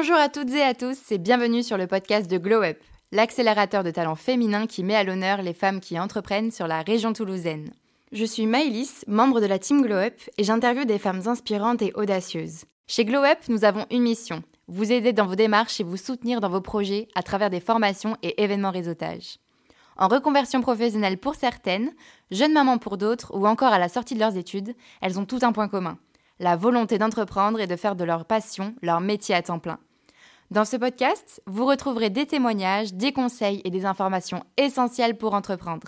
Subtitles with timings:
[0.00, 2.78] Bonjour à toutes et à tous et bienvenue sur le podcast de Glow Up,
[3.12, 7.12] l'accélérateur de talents féminins qui met à l'honneur les femmes qui entreprennent sur la région
[7.12, 7.70] toulousaine.
[8.10, 11.92] Je suis Maëlys, membre de la team Glow Up et j'interviewe des femmes inspirantes et
[11.94, 12.64] audacieuses.
[12.86, 16.40] Chez Glow Up, nous avons une mission, vous aider dans vos démarches et vous soutenir
[16.40, 19.36] dans vos projets à travers des formations et événements réseautage.
[19.98, 21.92] En reconversion professionnelle pour certaines,
[22.30, 25.40] jeunes mamans pour d'autres ou encore à la sortie de leurs études, elles ont tout
[25.42, 25.98] un point commun
[26.40, 29.78] la volonté d'entreprendre et de faire de leur passion leur métier à temps plein.
[30.50, 35.86] Dans ce podcast, vous retrouverez des témoignages, des conseils et des informations essentielles pour entreprendre.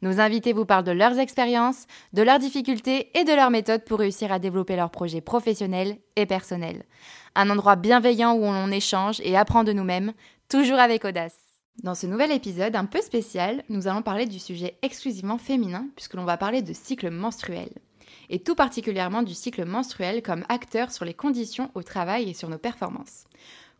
[0.00, 3.98] Nos invités vous parlent de leurs expériences, de leurs difficultés et de leurs méthodes pour
[3.98, 6.84] réussir à développer leurs projets professionnels et personnels.
[7.34, 10.12] Un endroit bienveillant où on échange et apprend de nous-mêmes,
[10.48, 11.40] toujours avec audace.
[11.82, 16.14] Dans ce nouvel épisode un peu spécial, nous allons parler du sujet exclusivement féminin puisque
[16.14, 17.70] l'on va parler de cycle menstruel
[18.30, 22.48] et tout particulièrement du cycle menstruel comme acteur sur les conditions au travail et sur
[22.48, 23.24] nos performances.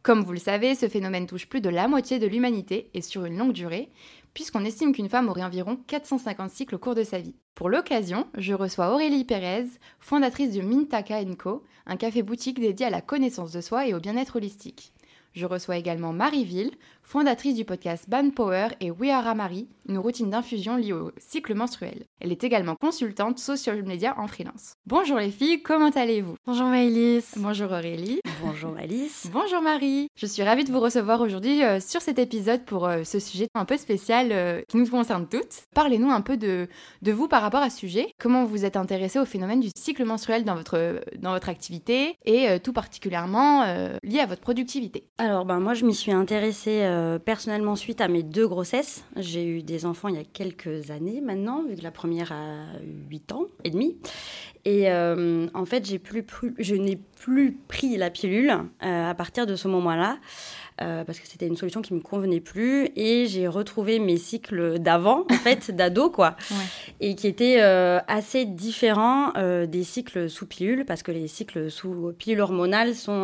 [0.07, 3.25] Comme vous le savez, ce phénomène touche plus de la moitié de l'humanité et sur
[3.25, 3.89] une longue durée,
[4.35, 7.35] puisqu'on estime qu'une femme aurait environ 450 cycles au cours de sa vie.
[7.57, 9.67] Pour l'occasion, je reçois Aurélie Pérez,
[9.99, 13.99] fondatrice de Mintaka Co, un café boutique dédié à la connaissance de soi et au
[13.99, 14.93] bien-être holistique.
[15.33, 16.71] Je reçois également Marie Ville,
[17.07, 21.55] fondatrice du podcast Ban Power et We Are Marie, une routine d'infusion liée au cycle
[21.55, 22.05] menstruel.
[22.21, 24.75] Elle est également consultante social media en freelance.
[24.87, 26.35] Bonjour les filles, comment allez-vous?
[26.47, 27.35] Bonjour Maëlys.
[27.37, 28.21] Bonjour Aurélie.
[28.43, 29.29] Bonjour Alice.
[29.33, 30.09] Bonjour Marie.
[30.17, 33.47] Je suis ravie de vous recevoir aujourd'hui euh, sur cet épisode pour euh, ce sujet
[33.55, 35.65] un peu spécial euh, qui nous concerne toutes.
[35.75, 36.67] Parlez-nous un peu de,
[37.03, 38.09] de vous par rapport à ce sujet.
[38.19, 42.59] Comment vous êtes intéressée au phénomène du cycle menstruel dans votre, dans votre activité et
[42.61, 43.65] tout particulièrement
[44.03, 45.09] lié à votre productivité?
[45.19, 49.05] Alors ben, moi je m'y suis intéressée euh, personnellement suite à mes deux grossesses.
[49.17, 52.65] J'ai eu des enfants il y a quelques années maintenant, vu que la première a
[53.11, 53.99] 8 ans et demi.
[54.65, 59.69] Et euh, en fait, je n'ai plus pris la pilule euh, à partir de ce
[59.69, 60.19] moment-là.
[60.83, 62.89] Euh, parce que c'était une solution qui me convenait plus.
[62.97, 66.37] Et j'ai retrouvé mes cycles d'avant en fait d'ado quoi.
[67.01, 70.85] Et qui étaient euh, assez différents euh, des cycles sous pilule.
[70.85, 73.17] Parce que les cycles sous pilule hormonale sont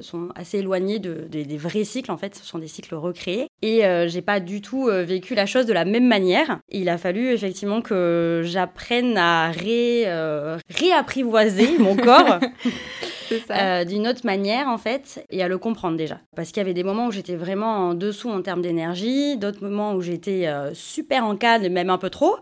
[0.00, 2.34] sont assez éloignés de, des vrais cycles en fait.
[2.34, 3.48] Ce sont des cycles recréés.
[3.62, 6.60] Et j'ai pas du tout vécu la chose de la même manière.
[6.70, 10.06] Il a fallu effectivement que j'apprenne à ré,
[10.70, 12.38] réapprivoiser mon corps
[13.50, 16.20] euh, d'une autre manière en fait et à le comprendre déjà.
[16.36, 19.62] Parce qu'il y avait des moments où j'étais vraiment en dessous en termes d'énergie, d'autres
[19.62, 22.36] moments où j'étais euh, super en calme, même un peu trop.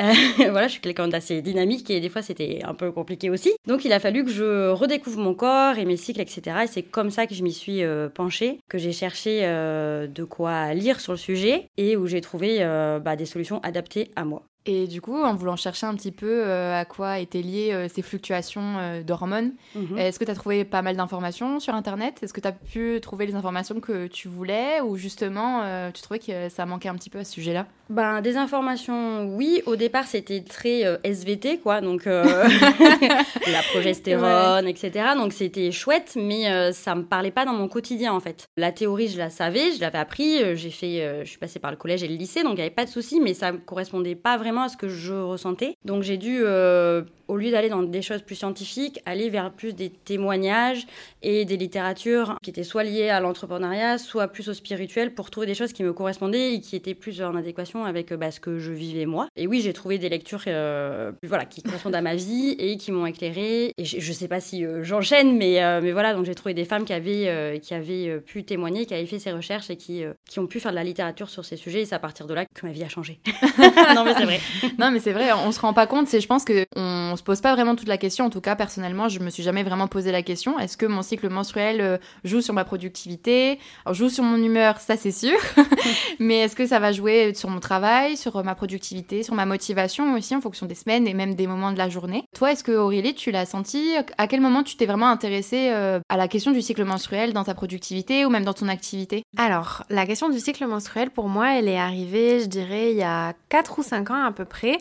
[0.00, 0.12] Euh,
[0.50, 3.52] voilà, je suis quelqu'un d'assez dynamique et des fois c'était un peu compliqué aussi.
[3.66, 6.58] Donc il a fallu que je redécouvre mon corps et mes cycles, etc.
[6.64, 7.82] Et c'est comme ça que je m'y suis
[8.14, 12.58] penchée, que j'ai cherché de quoi lire sur le sujet et où j'ai trouvé
[13.04, 14.42] bah, des solutions adaptées à moi.
[14.66, 17.88] Et du coup, en voulant chercher un petit peu euh, à quoi étaient liées euh,
[17.88, 19.96] ces fluctuations euh, d'hormones, mhm.
[19.96, 22.18] est-ce que tu as trouvé pas mal d'informations sur Internet?
[22.22, 24.80] Est-ce que tu as pu trouver les informations que tu voulais?
[24.82, 27.66] Ou justement tu trouvais que ça manquait un petit peu à ce sujet-là?
[27.88, 29.62] Ben, Des informations, oui.
[29.64, 31.80] Au départ, c'était très SVT, quoi.
[31.80, 35.10] Donc, la progestérone, etc.
[35.16, 38.46] Donc, c'était chouette, mais ça me parlait pas dans mon quotidien, en fait.
[38.56, 40.56] La théorie, je la savais, je l'avais appris.
[40.56, 42.70] j'ai fait, je suis passée par le collège et le lycée, donc il n'y avait
[42.70, 45.74] pas de souci, mais ça correspondait pas vraiment à ce que je ressentais.
[45.84, 49.74] Donc j'ai dû, euh, au lieu d'aller dans des choses plus scientifiques, aller vers plus
[49.74, 50.86] des témoignages
[51.22, 55.46] et des littératures qui étaient soit liées à l'entrepreneuriat, soit plus au spirituel pour trouver
[55.46, 58.58] des choses qui me correspondaient et qui étaient plus en adéquation avec bah, ce que
[58.58, 59.28] je vivais moi.
[59.36, 62.92] Et oui, j'ai trouvé des lectures euh, voilà, qui correspondent à ma vie et qui
[62.92, 63.72] m'ont éclairée.
[63.76, 66.84] Et je, sais pas si euh, j'enchaîne, mais, mais voilà, donc j'ai trouvé des femmes
[66.84, 70.46] qui avaient, qui avaient pu témoigner, qui avaient fait ces recherches et qui, qui ont
[70.46, 71.82] pu faire de la littérature sur ces sujets.
[71.82, 73.20] Et c'est à partir de là que ma vie a changé.
[73.94, 74.37] non, mais c'est vrai.
[74.78, 76.08] non, mais c'est vrai, on se rend pas compte.
[76.08, 78.26] C'est, je pense que on se pose pas vraiment toute la question.
[78.26, 80.58] En tout cas, personnellement, je me suis jamais vraiment posé la question.
[80.58, 83.58] Est-ce que mon cycle menstruel euh, joue sur ma productivité?
[83.84, 85.38] Alors, joue sur mon humeur, ça c'est sûr.
[86.18, 90.14] mais est-ce que ça va jouer sur mon travail, sur ma productivité, sur ma motivation
[90.14, 92.24] aussi, en fonction des semaines et même des moments de la journée?
[92.34, 93.94] Toi, est-ce que Aurélie, tu l'as senti?
[94.16, 97.44] À quel moment tu t'es vraiment intéressée euh, à la question du cycle menstruel dans
[97.44, 99.24] ta productivité ou même dans ton activité?
[99.36, 103.02] Alors, la question du cycle menstruel, pour moi, elle est arrivée, je dirais, il y
[103.02, 104.78] a 4 ou 5 ans à peu près.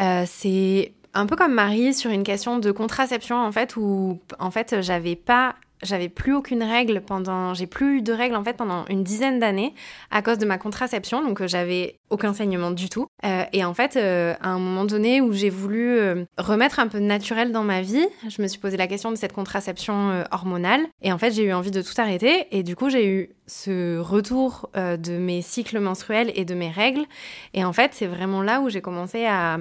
[0.00, 4.50] Euh, c'est un peu comme Marie sur une question de contraception en fait où en
[4.50, 8.54] fait j'avais pas j'avais plus aucune règle pendant j'ai plus eu de règles en fait
[8.54, 9.74] pendant une dizaine d'années
[10.10, 11.22] à cause de ma contraception.
[11.22, 13.06] Donc euh, j'avais aucun saignement du tout.
[13.24, 15.98] Euh, et en fait à un moment donné où j'ai voulu
[16.38, 19.16] remettre un peu de naturel dans ma vie je me suis posé la question de
[19.16, 20.80] cette contraception hormonale.
[21.02, 22.46] Et en fait j'ai eu envie de tout arrêter.
[22.50, 26.70] Et du coup j'ai eu ce retour euh, de mes cycles menstruels et de mes
[26.70, 27.04] règles.
[27.52, 29.58] Et en fait, c'est vraiment là où j'ai commencé à,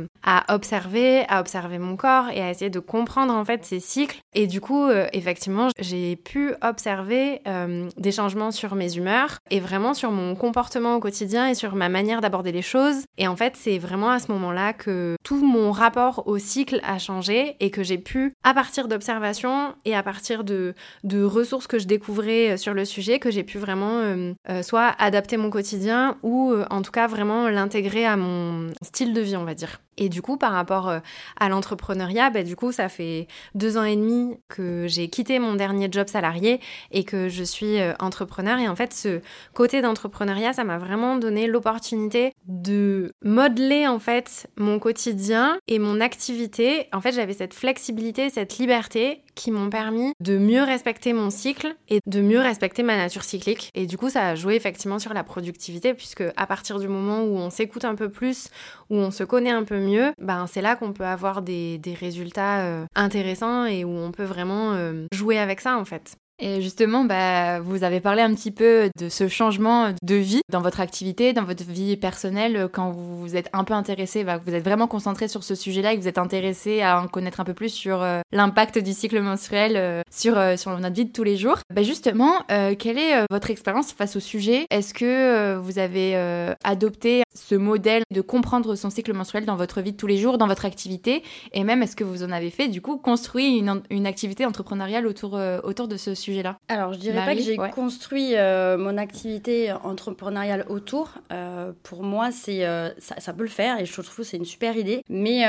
[0.50, 4.20] observer, à observer mon corps et à essayer de comprendre en fait ces cycles.
[4.34, 9.60] Et du coup, euh, effectivement, j'ai pu observer euh, des changements sur mes humeurs et
[9.60, 13.04] vraiment sur mon comportement au quotidien et sur ma manière d'aborder les choses.
[13.18, 17.00] Et en fait, c'est vraiment à ce moment-là que tout mon rapport au cycle a
[17.00, 20.74] changé et que j'ai pu, à partir d'observations et à partir de
[21.14, 25.38] ressources que je découvrais sur le sujet, que j'ai pu vraiment euh, euh, soit adapter
[25.38, 29.44] mon quotidien ou euh, en tout cas vraiment l'intégrer à mon style de vie, on
[29.44, 29.80] va dire.
[29.98, 30.92] Et du coup, par rapport
[31.40, 35.54] à l'entrepreneuriat, bah, du coup, ça fait deux ans et demi que j'ai quitté mon
[35.54, 36.60] dernier job salarié
[36.90, 38.58] et que je suis entrepreneur.
[38.58, 39.22] Et en fait, ce
[39.54, 46.01] côté d'entrepreneuriat, ça m'a vraiment donné l'opportunité de modeler en fait mon quotidien et mon
[46.01, 46.88] activité.
[46.92, 51.75] En fait, j'avais cette flexibilité, cette liberté qui m'ont permis de mieux respecter mon cycle
[51.90, 53.72] et de mieux respecter ma nature cyclique.
[53.74, 57.24] Et du coup, ça a joué effectivement sur la productivité puisque à partir du moment
[57.24, 58.50] où on s'écoute un peu plus,
[58.89, 62.62] où on se connaît un peu mieux, ben c'est là qu'on peut avoir des, résultats
[62.66, 66.18] euh, intéressants et où on peut vraiment euh, jouer avec ça en fait.
[66.40, 70.62] Et justement, bah, vous avez parlé un petit peu de ce changement de vie dans
[70.62, 74.64] votre activité, dans votre vie personnelle, quand vous êtes un peu intéressé, bah, vous êtes
[74.64, 77.54] vraiment concentré sur ce sujet-là et que vous êtes intéressé à en connaître un peu
[77.54, 81.24] plus sur euh, l'impact du cycle menstruel euh, sur, euh, sur notre vie de tous
[81.24, 81.60] les jours.
[81.74, 84.66] Bah, justement, quelle est votre expérience face au sujet?
[84.70, 86.16] Est-ce que vous avez
[86.64, 90.38] adopté ce modèle de comprendre son cycle menstruel dans votre vie de tous les jours,
[90.38, 91.24] dans votre activité?
[91.54, 95.08] Et même, est-ce que vous en avez fait, du coup, construit une, une activité entrepreneuriale
[95.08, 96.23] autour, autour de ce sujet
[96.68, 101.10] Alors, je dirais pas que j'ai construit euh, mon activité entrepreneuriale autour.
[101.31, 104.46] Euh, pour moi, c'est euh, ça, peut le faire et je trouve que c'est une
[104.46, 105.44] super idée, mais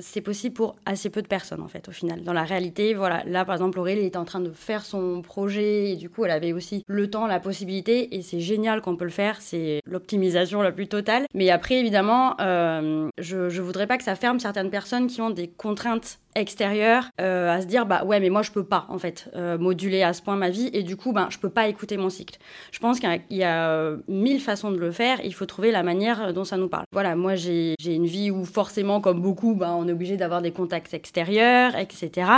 [0.00, 2.22] c'est possible pour assez peu de personnes en fait, au final.
[2.22, 5.90] Dans la réalité, voilà, là par exemple, Aurélie était en train de faire son projet
[5.90, 9.04] et du coup, elle avait aussi le temps, la possibilité et c'est génial qu'on peut
[9.04, 9.36] le faire.
[9.40, 11.26] C'est l'optimisation la plus totale.
[11.34, 15.48] Mais après, évidemment, je, je voudrais pas que ça ferme certaines personnes qui ont des
[15.48, 19.28] contraintes extérieur euh, à se dire bah ouais mais moi je peux pas en fait
[19.34, 21.96] euh, moduler à ce point ma vie et du coup ben je peux pas écouter
[21.96, 22.38] mon cycle.
[22.70, 25.18] Je pense qu'il y a, euh, mille façons de le faire.
[25.24, 26.84] Il faut trouver la manière dont ça nous parle.
[26.92, 30.52] Voilà moi j'ai une vie où forcément comme beaucoup ben on est obligé d'avoir des
[30.52, 32.30] contacts extérieurs etc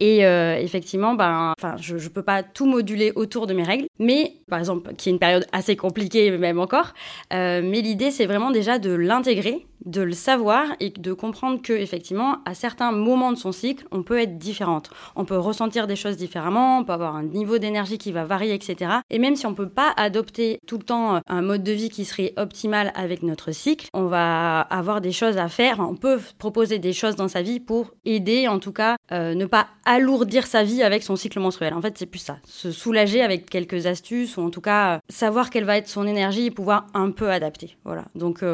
[0.00, 3.86] et effectivement ben enfin je, je peux pas tout moduler autour de mes règles.
[3.98, 6.92] Mais par exemple qui est une période assez compliquée même encore
[7.30, 12.38] mais l'idée c'est vraiment déjà de l'intégrer de le savoir et de comprendre que effectivement
[12.44, 14.90] à certains moments de son cycle on peut être différente.
[15.16, 18.54] On peut ressentir des choses différemment on peut avoir un niveau d'énergie qui va varier
[18.54, 21.72] etc et même si on peut pas adopter tout le temps euh, un mode de
[21.72, 25.80] vie qui serait optimal avec notre cycle on va avoir des choses à faire.
[25.80, 29.46] On peut proposer des choses dans sa vie pour aider en tout cas euh, ne
[29.46, 31.72] pas alourdir sa vie avec son cycle menstruel.
[31.72, 32.36] En fait c'est plus ça.
[32.44, 36.06] Se soulager avec quelques astuces ou en tout cas euh, savoir quelle va être son
[36.06, 37.78] énergie et pouvoir un peu adapter.
[37.84, 38.04] Voilà.
[38.14, 38.44] Donc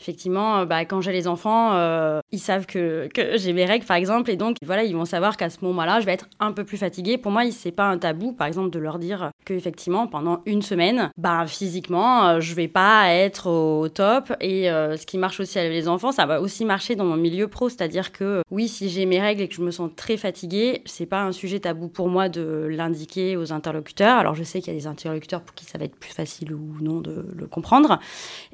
[0.00, 3.96] effectivement bah, quand j'ai les enfants, euh, ils savent que, que j'ai mes règles, par
[3.96, 6.64] exemple, et donc voilà, ils vont savoir qu'à ce moment-là, je vais être un peu
[6.64, 7.18] plus fatiguée.
[7.18, 10.62] Pour moi, c'est pas un tabou, par exemple, de leur dire que effectivement, pendant une
[10.62, 14.32] semaine, bah physiquement, euh, je vais pas être au top.
[14.40, 17.16] Et euh, ce qui marche aussi avec les enfants, ça va aussi marcher dans mon
[17.16, 20.16] milieu pro, c'est-à-dire que oui, si j'ai mes règles et que je me sens très
[20.16, 24.18] fatiguée, c'est pas un sujet tabou pour moi de l'indiquer aux interlocuteurs.
[24.18, 26.52] Alors je sais qu'il y a des interlocuteurs pour qui ça va être plus facile
[26.52, 27.98] ou non de le comprendre,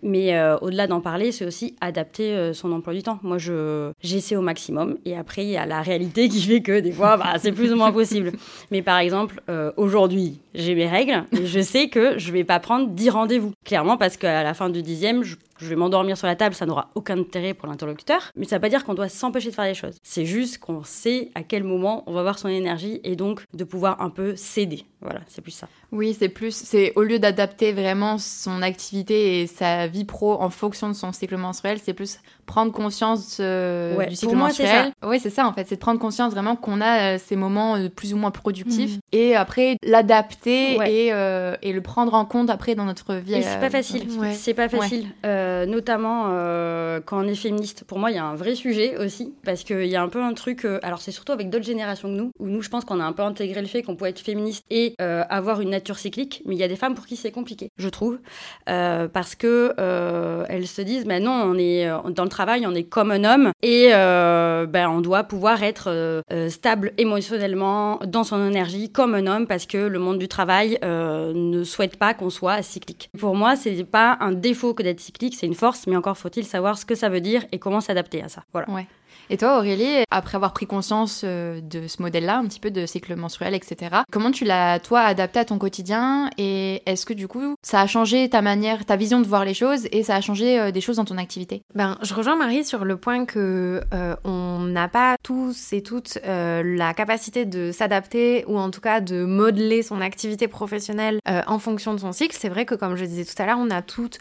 [0.03, 3.19] mais au-delà d'en parler, c'est aussi adapter euh, son emploi du temps.
[3.23, 4.97] Moi, je j'essaie au maximum.
[5.05, 7.73] Et après, il y a la réalité qui fait que des fois, bah, c'est plus
[7.73, 8.33] ou moins possible.
[8.71, 12.61] Mais par exemple, euh, aujourd'hui, j'ai mes règles et je sais que je vais pas
[12.61, 13.53] prendre 10 rendez-vous.
[13.65, 16.67] Clairement, parce qu'à la fin du dixième, je je vais m'endormir sur la table, ça
[16.67, 18.31] n'aura aucun intérêt pour l'interlocuteur.
[18.37, 19.97] Mais ça ne veut pas dire qu'on doit s'empêcher de faire des choses.
[20.03, 23.65] C'est juste qu'on sait à quel moment on va avoir son énergie et donc de
[23.65, 24.85] pouvoir un peu céder.
[25.01, 25.69] Voilà, c'est plus ça.
[25.93, 30.51] Oui, c'est plus, c'est au lieu d'adapter vraiment son activité et sa vie pro en
[30.51, 34.93] fonction de son cycle menstruel, c'est plus prendre conscience euh, du cycle menstruel.
[35.05, 37.77] Oui, c'est ça en fait, c'est de prendre conscience vraiment qu'on a euh, ces moments
[37.77, 39.01] euh, plus ou moins productifs mhm.
[39.13, 43.43] et après l'adapter et, et, le prendre en compte après dans notre vie.
[43.43, 44.07] c'est pas facile.
[44.33, 45.09] C'est pas facile.
[45.25, 46.25] Notamment
[47.05, 47.85] quand on est féministe.
[47.85, 50.23] Pour moi, il y a un vrai sujet aussi, parce qu'il y a un peu
[50.23, 50.67] un truc.
[50.83, 53.13] Alors, c'est surtout avec d'autres générations que nous, où nous, je pense qu'on a un
[53.13, 56.59] peu intégré le fait qu'on pouvait être féministe et avoir une nature cyclique, mais il
[56.59, 58.19] y a des femmes pour qui c'est compliqué, je trouve,
[58.67, 59.75] parce que
[60.49, 63.53] elles se disent, mais non, on est dans le travail, on est comme un homme
[63.63, 69.67] et ben, on doit pouvoir être stable émotionnellement dans son énergie comme un homme, parce
[69.67, 73.09] que le monde du travail ne souhaite pas qu'on soit cyclique.
[73.19, 76.45] Pour moi, c'est pas un défaut que d'être cyclique c'est une force, mais encore faut-il
[76.45, 78.43] savoir ce que ça veut dire et comment s'adapter à ça.
[78.53, 78.67] Voilà.
[79.31, 82.85] Et toi, Aurélie, après avoir pris conscience euh, de ce modèle-là, un petit peu de
[82.85, 87.27] cycle menstruel, etc., comment tu l'as, toi, adapté à ton quotidien Et est-ce que, du
[87.27, 90.21] coup, ça a changé ta manière, ta vision de voir les choses et ça a
[90.21, 91.63] changé euh, des choses dans ton activité?
[91.75, 96.19] Ben, je rejoins Marie sur le point que euh, on n'a pas tous et toutes
[96.25, 101.95] la capacité de s'adapter ou en tout cas de modeler son activité professionnelle en fonction
[101.95, 102.37] de son cycle.
[102.39, 104.19] C'est vrai que, comme je disais tout à l'heure, on a toutes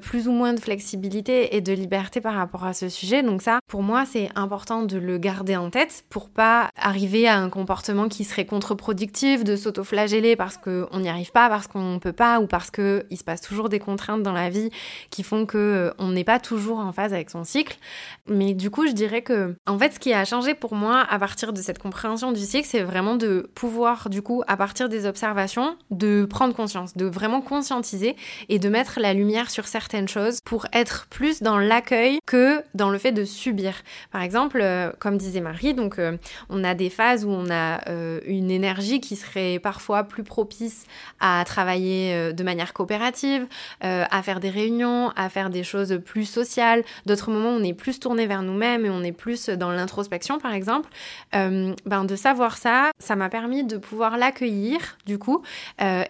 [0.00, 3.22] plus ou moins de flexibilité et de liberté par rapport à ce sujet.
[3.22, 7.38] Donc ça, pour moi, c'est important de le garder en tête pour pas arriver à
[7.38, 12.12] un comportement qui serait contre-productif, de s'auto-flageller parce qu'on n'y arrive pas, parce qu'on peut
[12.12, 14.70] pas ou parce qu'il se passe toujours des contraintes dans la vie
[15.10, 17.78] qui font que euh, n'est pas toujours en phase avec son cycle.
[18.26, 21.18] Mais du coup, je dirais que en fait, ce qui a changé pour moi à
[21.18, 25.06] partir de cette compréhension du cycle, c'est vraiment de pouvoir du coup à partir des
[25.06, 28.16] observations de prendre conscience, de vraiment conscientiser
[28.48, 32.90] et de mettre la lumière sur certaines choses pour être plus dans l'accueil que dans
[32.90, 33.74] le fait de subir.
[34.10, 36.16] Par exemple, euh, comme disait Marie, donc euh,
[36.48, 40.84] on a des phases où on a euh, une énergie qui serait parfois plus propice
[41.20, 43.46] à travailler de manière coopérative,
[43.80, 46.82] à faire des réunions, à faire des choses plus sociales.
[47.06, 50.52] D'autres moments, on est plus tourné vers nous-mêmes et on est plus dans l'introspection, par
[50.52, 50.88] exemple.
[51.32, 55.42] ben, de savoir ça, ça m'a permis de pouvoir l'accueillir, du coup,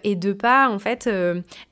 [0.05, 1.11] et de pas, en fait,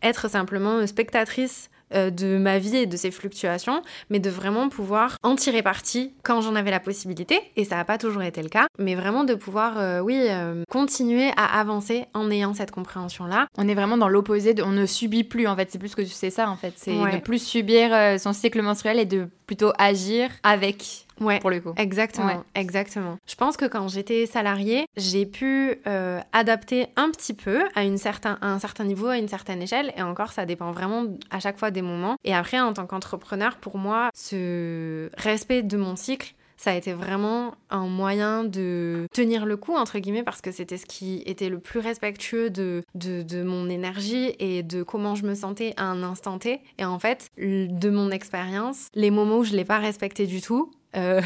[0.03, 5.37] être simplement spectatrice de ma vie et de ses fluctuations, mais de vraiment pouvoir en
[5.37, 8.67] tirer parti quand j'en avais la possibilité, et ça n'a pas toujours été le cas,
[8.79, 13.47] mais vraiment de pouvoir, euh, oui, euh, continuer à avancer en ayant cette compréhension-là.
[13.57, 16.31] On est vraiment dans l'opposé, on ne subit plus en fait, c'est plus que c'est
[16.31, 21.07] ça en fait, c'est ne plus subir son cycle menstruel et de plutôt agir avec
[21.21, 21.73] ouais, pour le coup.
[21.77, 23.17] Exactement, exactement.
[23.27, 27.99] Je pense que quand j'étais salariée, j'ai pu euh, adapter un petit peu à, une
[27.99, 31.59] certain, un certain niveau, à une certaine échelle, et encore, ça dépend vraiment à chaque
[31.59, 32.17] fois des moments.
[32.25, 36.93] Et après, en tant qu'entrepreneur, pour moi, ce respect de mon cycle, ça a été
[36.93, 41.49] vraiment un moyen de tenir le coup, entre guillemets, parce que c'était ce qui était
[41.49, 45.85] le plus respectueux de, de, de, mon énergie et de comment je me sentais à
[45.85, 46.61] un instant T.
[46.79, 50.73] Et en fait, de mon expérience, les moments où je l'ai pas respecté du tout,
[50.97, 51.21] euh,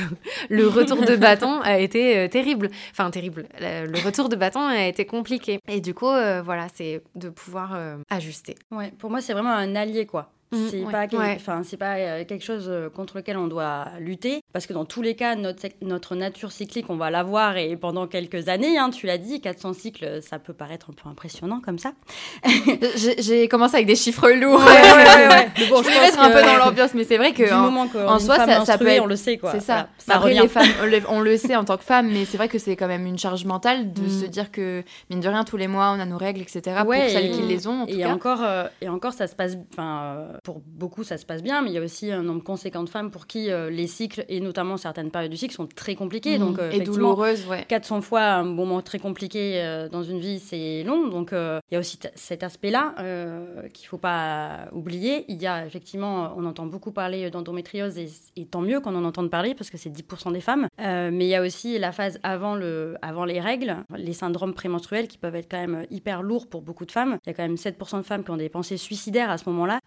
[0.50, 2.70] le retour de bâton a été euh, terrible.
[2.90, 3.46] Enfin, terrible.
[3.60, 5.60] Le, retour de bâton a été compliqué.
[5.68, 7.76] Et du coup, euh, voilà, c'est de pouvoir
[8.10, 8.56] ajuster.
[8.70, 10.30] Ouais, pour moi, c'est vraiment un allié, quoi.
[10.52, 14.42] Mm, c'est pas, enfin, c'est pas euh, quelque chose euh, contre lequel on doit lutter,
[14.52, 18.06] parce que dans tous les cas, notre, notre nature cyclique, on va l'avoir et pendant
[18.06, 21.78] quelques années, hein, tu l'as dit, 400 cycles, ça peut paraître un peu impressionnant comme
[21.78, 21.92] ça.
[23.18, 24.60] J'ai commencé avec des chiffres lourds.
[24.60, 27.50] Ouais, ouais, ouais, bon, je, je pense un peu dans l'ambiance, mais c'est vrai que
[27.52, 29.52] en, soi, ça, ça, peut être, on le sait quoi.
[29.52, 29.88] C'est ça.
[29.98, 30.68] ça Après, les femmes,
[31.08, 33.18] on le sait en tant que femme, mais c'est vrai que c'est quand même une
[33.18, 34.20] charge mentale de mm.
[34.20, 36.82] se dire que mine de rien tous les mois on a nos règles, etc.
[36.84, 37.82] pour celles qui les ont.
[37.82, 41.42] En et encore, euh, et encore, ça se passe, enfin pour beaucoup, ça se passe
[41.42, 43.86] bien, mais il y a aussi un nombre conséquent de femmes pour qui euh, les
[43.86, 46.38] cycles, et notamment certaines périodes du cycle, sont très compliquées.
[46.38, 47.64] donc, euh, et douloureuses, ouais.
[47.68, 51.08] 400 fois un moment très compliqué euh, dans une vie, c'est long.
[51.08, 52.94] Donc, il y a aussi cet aspect-là
[53.72, 55.24] qu'il ne faut pas oublier.
[55.28, 59.04] Il y a effectivement, on entend beaucoup parler d'endométriose, et, et, tant mieux qu'on en
[59.04, 60.66] entende parler, parce que c'est 10% des femmes.
[60.78, 65.06] mais il y a aussi la phase avant, le, avant les règles, les syndromes prémenstruels
[65.06, 67.18] qui peuvent être quand même hyper lourds pour beaucoup de femmes.
[67.24, 69.48] Il y a quand même 7% de femmes qui ont des pensées suicidaires à ce
[69.48, 69.80] moment-là.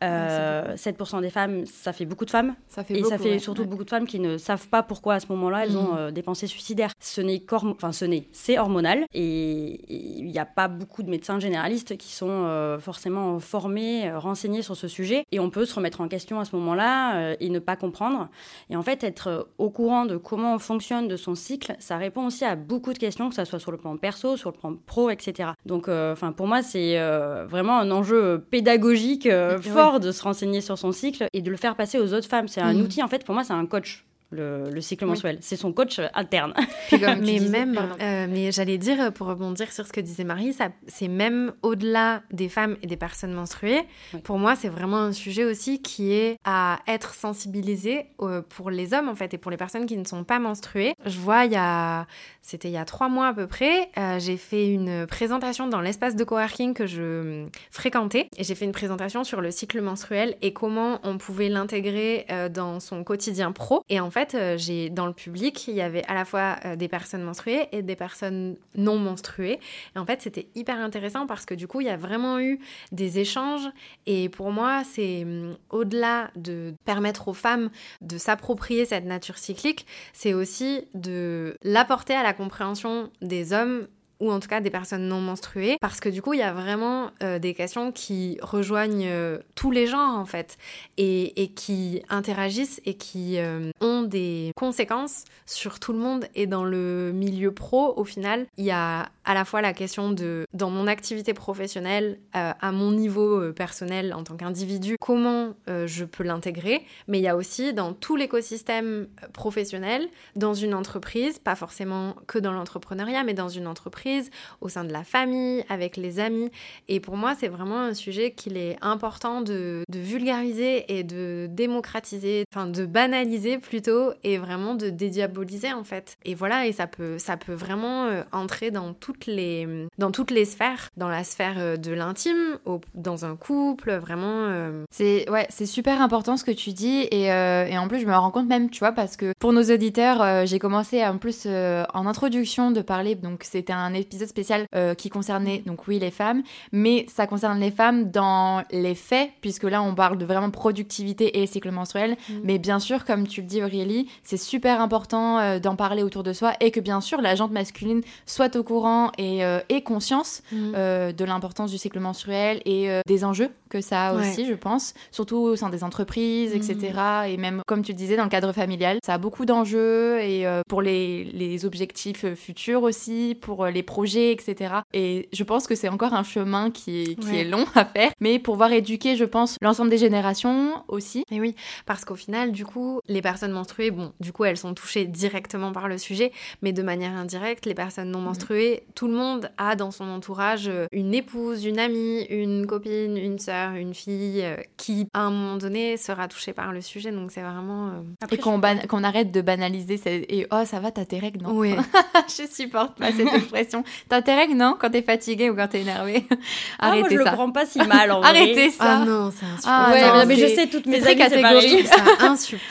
[0.75, 2.55] 7% des femmes, ça fait beaucoup de femmes.
[2.67, 5.19] Ça fait et ça fait surtout beaucoup de femmes qui ne savent pas pourquoi à
[5.19, 6.91] ce moment-là elles ont euh, des pensées suicidaires.
[6.99, 11.39] Ce n'est enfin ce n'est, c'est hormonal et il n'y a pas beaucoup de médecins
[11.39, 15.75] généralistes qui sont euh, forcément formés, euh, renseignés sur ce sujet et on peut se
[15.75, 18.29] remettre en question à ce moment-là et ne pas comprendre.
[18.69, 22.25] Et en fait, être au courant de comment on fonctionne de son cycle, ça répond
[22.27, 24.73] aussi à beaucoup de questions, que ce soit sur le plan perso, sur le plan
[24.85, 25.51] pro, etc.
[25.65, 26.97] Donc, enfin pour moi, c'est
[27.45, 29.29] vraiment un enjeu pédagogique
[29.61, 32.47] fort de se renseigner sur son cycle et de le faire passer aux autres femmes.
[32.47, 32.81] C'est un mm.
[32.81, 35.37] outil, en fait, pour moi, c'est un coach le, cycle mensuel.
[35.41, 36.53] C'est son coach euh, interne.
[36.91, 41.07] mais même, euh, mais j'allais dire, pour rebondir sur ce que disait Marie, ça, c'est
[41.07, 43.83] même au-delà des femmes et des personnes menstruées.
[44.23, 48.93] Pour moi, c'est vraiment un sujet aussi qui est à être sensibilisé euh, pour les
[48.93, 50.93] hommes, en fait, et pour les personnes qui ne sont pas menstruées.
[51.05, 52.07] Je vois, il y a,
[52.41, 53.89] c'était il y a trois mois à peu près,
[54.19, 58.71] j'ai fait une présentation dans l'espace de coworking que je fréquentais, et j'ai fait une
[58.71, 63.81] présentation sur le cycle menstruel et comment on pouvait l'intégrer dans son quotidien pro.
[63.89, 66.75] Et en fait, euh, j'ai dans le public, il y avait à la fois euh,
[66.75, 69.59] des personnes menstruées et des personnes non menstruées.
[69.95, 72.59] Et en fait, c'était hyper intéressant parce que du coup, il y a vraiment eu
[72.93, 73.67] des échanges.
[74.05, 77.69] Et pour moi, c'est hum, au-delà de permettre aux femmes
[78.01, 83.87] de s'approprier cette nature cyclique, c'est aussi de l'apporter à la compréhension des hommes
[84.19, 86.53] ou en tout cas des personnes non menstruées, parce que du coup, il y a
[86.53, 90.57] vraiment euh, des questions qui rejoignent euh, tous les genres en fait,
[90.97, 96.27] et, qui interagissent et qui euh, ont des conséquences sur tout le monde.
[96.35, 100.11] Et dans le milieu pro, au final, il y a à la fois la question
[100.11, 106.23] de, dans mon activité professionnelle, à mon niveau personnel en tant qu'individu, comment je peux
[106.23, 112.15] l'intégrer, mais il y a aussi dans tout l'écosystème professionnel, dans une entreprise, pas forcément
[112.27, 114.29] que dans l'entrepreneuriat, mais dans une entreprise
[114.61, 116.51] au sein de la famille, avec les amis.
[116.87, 122.43] Et pour moi, c'est vraiment un sujet qu'il est important de, vulgariser et de démocratiser,
[122.53, 126.17] enfin de banaliser plutôt, et vraiment de dédiaboliser en fait.
[126.25, 130.31] Et voilà, et ça peut, ça peut vraiment euh, entrer dans toutes les, dans toutes
[130.31, 132.57] les sphères, dans la sphère euh, de l'intime,
[132.93, 134.25] dans un couple, vraiment.
[134.27, 134.83] Euh.
[134.91, 138.15] C'est ouais, c'est super important ce que tu dis, et, et, en plus je me
[138.15, 142.05] rends compte même, tu vois, parce que pour nos auditeurs, j'ai commencé en plus en
[142.05, 146.43] introduction de parler, donc c'était un épisode spécial euh, qui concernait, donc oui, les femmes,
[146.71, 151.41] mais ça concerne les femmes dans les faits, puisque là, on parle de vraiment productivité
[151.41, 152.11] et cycle menstruel.
[152.29, 152.33] Mm.
[152.43, 156.23] Mais bien sûr, comme tu le dis, Aurélie, c'est super important euh, d'en parler autour
[156.23, 159.81] de soi et que bien sûr, la jante masculine soit au courant et euh, ait
[159.81, 160.73] conscience mm.
[161.13, 165.37] de l'importance du cycle menstruel et des enjeux que ça a aussi, je pense, surtout
[165.37, 166.93] au sein des entreprises, etc.
[166.93, 167.29] Mm.
[167.29, 170.45] Et même, comme tu le disais, dans le cadre familial, ça a beaucoup d'enjeux et
[170.67, 174.75] pour les, les objectifs futurs aussi, pour les projets, etc.
[174.93, 178.39] Et je pense que c'est encore un chemin qui, qui est long à faire, mais
[178.39, 181.25] pour pouvoir éduquer, je pense, l'ensemble des générations aussi.
[181.29, 184.73] Et oui, parce qu'au final, du coup, les personnes menstruées, bon, du coup, elles sont
[184.73, 186.31] touchées directement par le sujet,
[186.61, 188.23] mais de manière indirecte, les personnes non mm.
[188.23, 193.17] menstruées, tout le monde a dans son entourage euh, une épouse, une amie, une copine,
[193.17, 197.11] une sœur, une fille euh, qui, à un moment donné, sera touchée par le sujet.
[197.11, 197.89] Donc c'est vraiment.
[197.89, 201.51] Euh, et qu'on arrête de banaliser et oh, ça va, t'as tes règles, non?
[201.51, 201.75] Oui.
[202.29, 203.83] je supporte pas cette expression.
[204.07, 204.77] T'as intérêt non?
[204.79, 206.25] Quand t'es fatigué ou quand t'es énervé
[206.79, 208.99] ah, Arrêtez moi, je le prends pas si mal en Arrêtez ça.
[209.01, 209.97] Ah non, c'est insupportable.
[210.01, 211.87] Ah, ouais, mais je sais toutes mes très catégorique.
[211.87, 211.95] Ça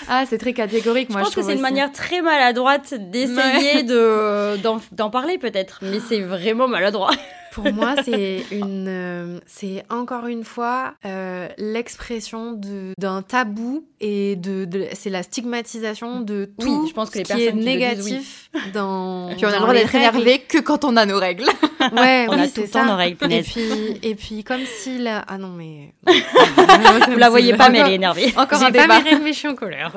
[0.09, 1.11] ah, c'est très catégorique.
[1.11, 4.57] Moi, je, pense que c'est une manière très maladroite d'essayer de
[4.93, 7.11] d'en parler peut-être, mais c'est vraiment maladroit.
[7.55, 12.59] Pour moi, c'est une, euh, c'est encore une fois euh, l'expression
[12.99, 17.33] d'un tabou et de, c'est la stigmatisation de tout oui, je pense que les ce
[17.33, 19.31] qui est négatif dans.
[19.31, 21.47] Et puis on a le droit d'être énervé que quand on a nos règles.
[21.93, 23.31] Ouais, on oui, a tout le temps nos règles.
[23.31, 23.69] Et puis,
[24.03, 25.93] et puis comme si la, ah non mais.
[27.11, 28.33] Vous la voyez pas, mais elle est énervée.
[28.39, 28.87] Encore un débat.
[28.87, 29.93] Pas mes règles, mais je suis en colère.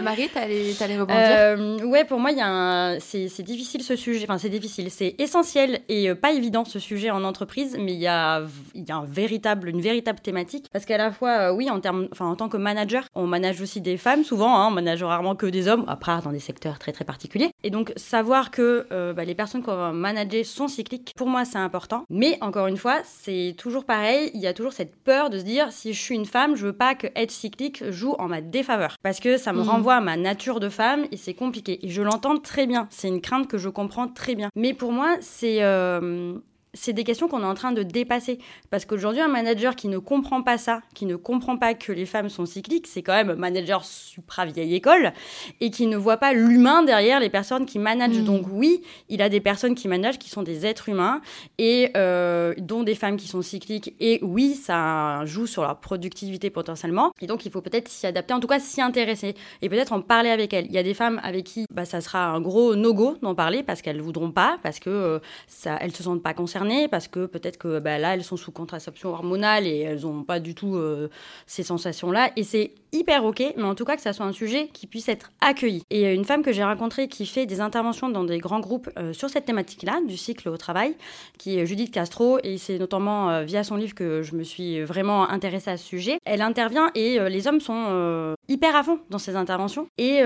[0.00, 1.20] Marie, t'allais, t'allais rebondir?
[1.20, 4.24] Euh, ouais, pour moi, il y a un, c'est, c'est difficile ce sujet.
[4.24, 8.00] Enfin, c'est difficile, c'est essentiel et pas évident ce sujet sujet en entreprise, mais il
[8.00, 8.42] y a,
[8.74, 10.66] il y a un véritable, une véritable thématique.
[10.72, 13.60] Parce qu'à la fois, euh, oui, en, termes, enfin, en tant que manager, on manage
[13.60, 16.78] aussi des femmes souvent, hein, on manage rarement que des hommes, après dans des secteurs
[16.78, 17.50] très très particuliers.
[17.62, 21.44] Et donc savoir que euh, bah, les personnes qu'on va manager sont cycliques, pour moi
[21.44, 22.04] c'est important.
[22.08, 25.44] Mais encore une fois, c'est toujours pareil, il y a toujours cette peur de se
[25.44, 28.40] dire si je suis une femme, je veux pas que être cyclique joue en ma
[28.40, 28.96] défaveur.
[29.02, 29.68] Parce que ça me mmh.
[29.68, 31.78] renvoie à ma nature de femme et c'est compliqué.
[31.82, 34.48] Et je l'entends très bien, c'est une crainte que je comprends très bien.
[34.56, 35.37] Mais pour moi, c'est...
[35.42, 36.38] Euh,
[36.78, 38.38] c'est des questions qu'on est en train de dépasser.
[38.70, 42.06] Parce qu'aujourd'hui, un manager qui ne comprend pas ça, qui ne comprend pas que les
[42.06, 45.12] femmes sont cycliques, c'est quand même un manager supra vieille école
[45.60, 48.20] et qui ne voit pas l'humain derrière les personnes qui managent.
[48.20, 48.24] Hmm.
[48.24, 51.20] Donc oui, il a des personnes qui managent qui sont des êtres humains
[51.58, 53.94] et euh, dont des femmes qui sont cycliques.
[53.98, 57.12] Et oui, ça joue sur leur productivité potentiellement.
[57.20, 60.00] Et donc il faut peut-être s'y adapter, en tout cas s'y intéresser et peut-être en
[60.00, 60.66] parler avec elles.
[60.66, 63.62] Il y a des femmes avec qui bah, ça sera un gros no-go d'en parler
[63.62, 67.26] parce qu'elles voudront pas, parce que euh, ça, elles se sentent pas concernées parce que
[67.26, 70.76] peut-être que bah, là, elles sont sous contraception hormonale et elles n'ont pas du tout
[70.76, 71.08] euh,
[71.46, 72.30] ces sensations-là.
[72.36, 75.08] Et c'est hyper ok, mais en tout cas que ça soit un sujet qui puisse
[75.08, 75.82] être accueilli.
[75.90, 78.90] Et euh, une femme que j'ai rencontrée qui fait des interventions dans des grands groupes
[78.98, 80.94] euh, sur cette thématique-là, du cycle au travail,
[81.38, 85.28] qui est Judith Castro, et c'est notamment via son livre que je me suis vraiment
[85.28, 86.18] intéressée à ce sujet.
[86.24, 90.22] Elle intervient et les hommes sont hyper à fond dans ces interventions et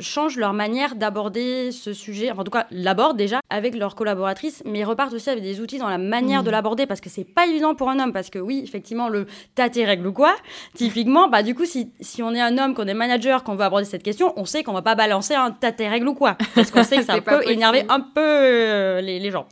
[0.00, 4.84] changent leur manière d'aborder ce sujet, en tout cas l'abordent déjà avec leurs collaboratrices, mais
[4.84, 6.52] repartent aussi avec des outils dans la manière de mmh.
[6.52, 9.68] l'aborder parce que c'est pas évident pour un homme parce que oui, effectivement, le t'as
[9.68, 10.34] tes règles ou quoi,
[10.74, 13.64] typiquement, bah du coup, si, si on est un homme, qu'on est manager, qu'on veut
[13.64, 16.36] aborder cette question, on sait qu'on va pas balancer un t'as tes règles ou quoi
[16.54, 19.46] parce qu'on sait que ça peut énerver un peu euh, les, les, gens.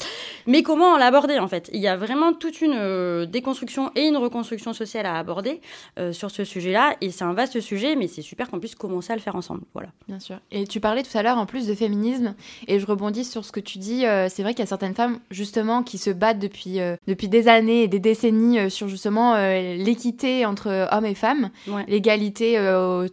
[0.46, 1.70] Mais comment l'aborder en fait?
[1.72, 5.60] Il y a vraiment toute une euh, déconstruction et une reconstruction sociale à aborder
[5.98, 9.12] euh, sur ce sujet-là et c'est un vaste sujet, mais c'est super qu'on puisse commencer
[9.12, 9.62] à le faire ensemble.
[9.72, 9.88] Voilà.
[10.08, 10.37] Bien sûr.
[10.50, 12.34] Et tu parlais tout à l'heure en plus de féminisme
[12.66, 14.04] et je rebondis sur ce que tu dis.
[14.28, 17.48] c'est vrai qu'il y a certaines femmes justement qui se battent depuis, euh, depuis des
[17.48, 21.50] années et des décennies euh, sur justement euh, l'équité entre hommes et femmes,
[21.88, 22.58] l'égalité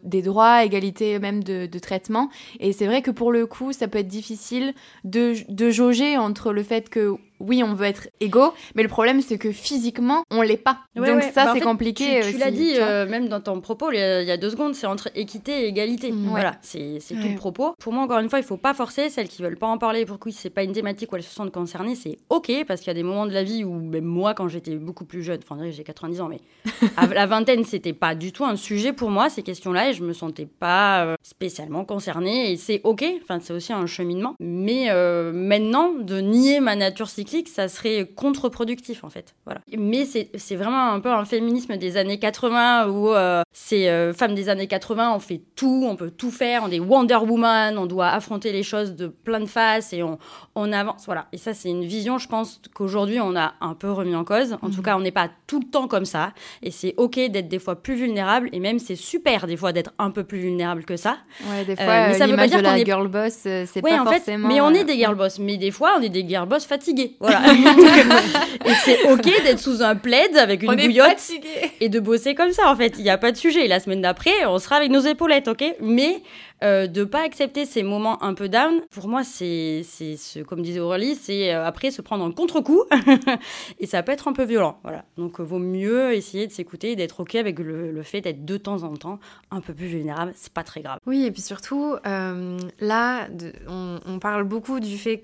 [0.03, 2.29] des droits, égalité même de, de traitement.
[2.59, 4.73] Et c'est vrai que pour le coup, ça peut être difficile
[5.03, 7.15] de, de jauger entre le fait que
[7.47, 10.79] oui, on veut être égaux, mais le problème c'est que physiquement, on l'est pas.
[10.95, 12.21] Donc ça, bah, c'est compliqué.
[12.23, 15.09] Tu, l'as dit euh, même dans ton propos il y, a, deux secondes, c'est entre
[15.15, 16.11] équité et égalité.
[16.11, 16.27] Mm.
[16.27, 17.73] Voilà, c'est tout le propos.
[17.79, 20.05] Pour moi, encore une fois, il faut pas forcer celles qui veulent pas en parler
[20.05, 21.95] pour qui c'est pas une thématique où elles se sentent concernées.
[21.95, 24.47] C'est ok parce qu'il y a des moments de la vie où même moi, quand
[24.47, 26.39] j'étais beaucoup plus jeune, enfin j'ai 90 ans, mais
[26.97, 30.03] à la vingtaine, c'était pas du tout un sujet pour moi ces questions-là et je
[30.03, 33.03] me sentais pas euh, spécialement concernée et c'est ok.
[33.23, 34.35] Enfin, c'est aussi un cheminement.
[34.39, 39.35] Mais euh, maintenant, de nier ma nature cyclique, ça serait contre-productif en fait.
[39.45, 39.61] Voilà.
[39.77, 44.35] Mais c'est vraiment un peu un féminisme des années 80 où euh, ces euh, femmes
[44.35, 47.85] des années 80, on fait tout, on peut tout faire, on est Wonder Woman, on
[47.85, 50.17] doit affronter les choses de plein de faces et on,
[50.55, 51.03] on avance.
[51.05, 51.27] Voilà.
[51.31, 54.53] Et ça, c'est une vision, je pense, qu'aujourd'hui, on a un peu remis en cause.
[54.61, 54.83] En tout mhm.
[54.83, 56.33] cas, on n'est pas tout le temps comme ça.
[56.61, 58.49] Et c'est OK d'être des fois plus vulnérable.
[58.51, 61.17] Et même, c'est super des fois d'être un peu plus vulnérable que ça.
[61.49, 62.85] Ouais, des fois, mais ça veut pas dire la est...
[62.85, 65.39] girl boss, c'est pas en fait, Mais on est des girl boss.
[65.39, 67.15] Mais des fois, on est des girl boss fatigués.
[67.21, 67.41] Voilà.
[68.65, 71.31] et c'est ok d'être sous un plaid avec une bouillotte
[71.79, 72.95] et de bosser comme ça en fait.
[72.97, 73.67] Il n'y a pas de sujet.
[73.67, 75.63] La semaine d'après, on sera avec nos épaulettes, ok?
[75.81, 76.23] Mais
[76.63, 80.79] euh, de pas accepter ces moments un peu down, pour moi, c'est, ce, comme disait
[80.79, 82.83] Aurélie, c'est euh, après se prendre un contre-coup
[83.79, 84.79] et ça peut être un peu violent.
[84.83, 85.05] Voilà.
[85.17, 88.57] Donc, euh, vaut mieux essayer de s'écouter et d'être ok avec le, fait d'être de
[88.57, 89.19] temps en temps
[89.49, 90.33] un peu plus vulnérable.
[90.35, 90.99] C'est pas très grave.
[91.07, 93.27] Oui, et puis surtout, là,
[93.67, 95.19] on, parle beaucoup du fait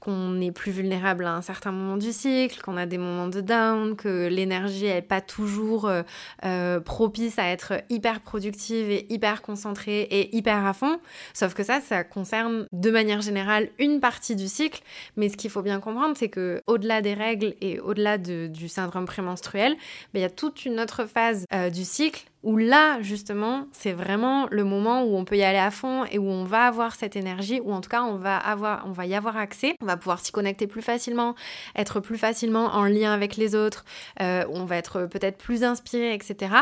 [0.00, 3.42] qu'on est plus vulnérable à un certain moment du cycle, qu'on a des moments de
[3.42, 5.90] down, que l'énergie est pas toujours
[6.84, 10.98] propice à être hyper productive et hyper concentrée et hyper à fond.
[11.34, 14.82] Sauf que ça, ça concerne de manière générale une partie du cycle.
[15.16, 19.06] Mais ce qu'il faut bien comprendre, c'est que au-delà des règles et au-delà du syndrome
[19.06, 19.74] prémenstruel,
[20.12, 23.92] ben, il y a toute une autre phase euh, du cycle où là, justement, c'est
[23.92, 26.94] vraiment le moment où on peut y aller à fond et où on va avoir
[26.94, 29.86] cette énergie, ou en tout cas, on va, avoir, on va y avoir accès, on
[29.86, 31.34] va pouvoir s'y connecter plus facilement,
[31.76, 33.84] être plus facilement en lien avec les autres,
[34.20, 36.54] euh, on va être peut-être plus inspiré, etc.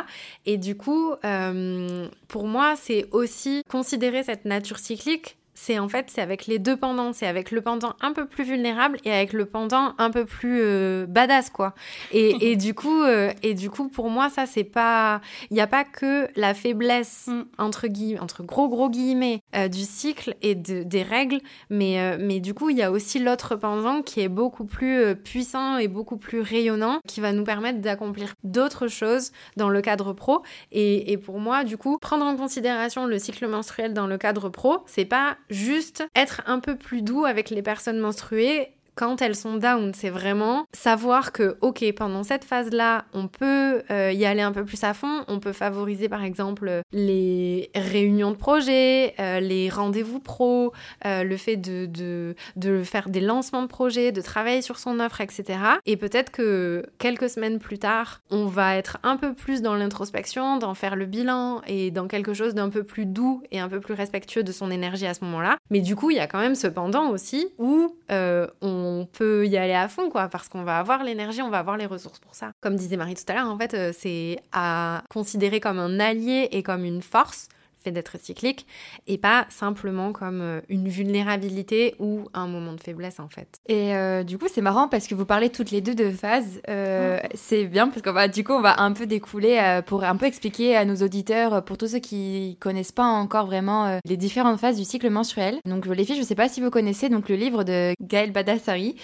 [0.47, 6.07] Et du coup, euh, pour moi, c'est aussi considérer cette nature cyclique c'est en fait
[6.09, 9.35] c'est avec les deux pendants, c'est avec le pendant un peu plus vulnérable et avec
[9.35, 11.75] le pendant un peu plus euh, badass quoi.
[12.12, 15.20] Et, et du coup euh, et du coup pour moi ça c'est pas
[15.51, 17.42] il n'y a pas que la faiblesse mm.
[17.59, 22.40] entre guillemets entre gros gros guillemets euh, du cycle et de, des règles, mais mais
[22.40, 26.16] du coup il y a aussi l'autre pendant qui est beaucoup plus puissant et beaucoup
[26.16, 30.42] plus rayonnant qui va nous permettre d'accomplir d'autres choses dans le cadre pro
[30.73, 34.49] et, et pour moi du coup prendre en considération le cycle menstruel dans le cadre
[34.49, 39.35] pro c'est pas juste être un peu plus doux avec les personnes menstruées quand elles
[39.35, 44.43] sont down, c'est vraiment savoir que, ok, pendant cette phase-là, on peut euh, y aller
[44.43, 49.41] un peu plus à fond, on peut favoriser par exemple les réunions de projet, euh,
[49.41, 50.75] les rendez-vous pro,
[51.07, 55.01] euh, le fait de, de, de, faire des lancements de projets, de travailler sur son
[55.01, 55.59] offre, etc.
[55.87, 60.59] Et peut-être que quelques semaines plus tard, on va être un peu plus dans l'introspection,
[60.59, 63.81] dans faire le bilan et dans quelque chose d'un peu plus doux et un peu
[63.81, 65.57] plus respectueux de son énergie à ce moment-là.
[65.71, 69.57] Mais du coup, il y a quand même cependant aussi où on on peut y
[69.57, 72.35] aller à fond, quoi, parce qu'on va avoir l'énergie, on va avoir les ressources pour
[72.35, 72.53] ça.
[72.61, 76.48] Comme disait Marie tout à l'heure, en fait, euh, c'est à considérer comme un allié
[76.53, 77.48] et comme une force
[77.83, 78.66] fait d'être cyclique
[79.07, 83.61] et pas simplement comme euh, une vulnérabilité ou un moment de faiblesse en fait.
[83.69, 86.61] Et euh, du coup c'est marrant parce que vous parlez toutes les deux de phases.
[86.69, 90.16] Euh, c'est bien parce qu'on va du coup on va un peu découler pour un
[90.16, 94.61] peu expliquer à nos auditeurs pour tous ceux qui connaissent pas encore vraiment les différentes
[94.61, 95.59] phases du cycle menstruel.
[95.64, 98.97] Donc les filles je sais pas si vous connaissez donc le livre de Gaëlle Badassari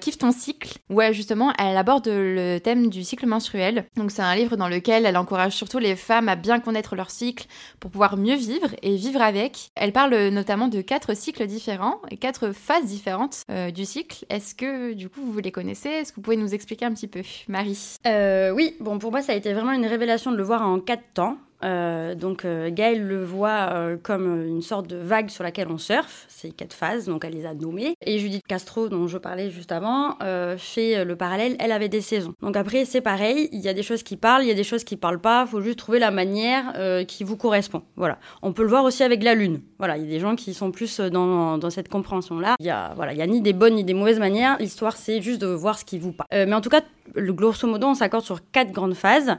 [0.00, 3.86] Kiffe ton cycle où elle, justement elle aborde le thème du cycle menstruel.
[3.96, 7.10] Donc c'est un livre dans lequel elle encourage surtout les femmes à bien connaître leur
[7.10, 7.46] cycle
[7.78, 9.70] pour pouvoir mieux vivre et vivre avec.
[9.74, 14.24] Elle parle notamment de quatre cycles différents et quatre phases différentes euh, du cycle.
[14.28, 15.88] Est-ce que du coup vous les connaissez?
[15.88, 17.96] Est-ce que vous pouvez nous expliquer un petit peu, Marie?
[18.06, 20.80] Euh, Oui, bon pour moi ça a été vraiment une révélation de le voir en
[20.80, 21.36] quatre temps.
[21.62, 25.78] Euh, donc euh, Gaëlle le voit euh, comme une sorte de vague sur laquelle on
[25.78, 27.94] surfe, c'est quatre phases, donc elle les a nommées.
[28.04, 30.16] Et Judith Castro, dont je parlais juste avant,
[30.58, 32.34] fait le parallèle, elle avait des saisons.
[32.42, 34.64] Donc après c'est pareil, il y a des choses qui parlent, il y a des
[34.64, 36.74] choses qui parlent pas, faut juste trouver la manière
[37.06, 37.82] qui vous correspond.
[37.96, 38.18] Voilà.
[38.42, 39.60] On peut le voir aussi avec la lune.
[39.78, 42.56] Voilà, il y a des gens qui sont plus dans, cette compréhension-là.
[42.60, 44.56] Il y a voilà, il y a ni des bonnes ni des mauvaises manières.
[44.58, 46.28] L'histoire c'est juste de voir ce qui vous parle.
[46.30, 46.82] mais en tout cas,
[47.14, 49.36] Le grosso modo, on s'accorde sur quatre grandes phases.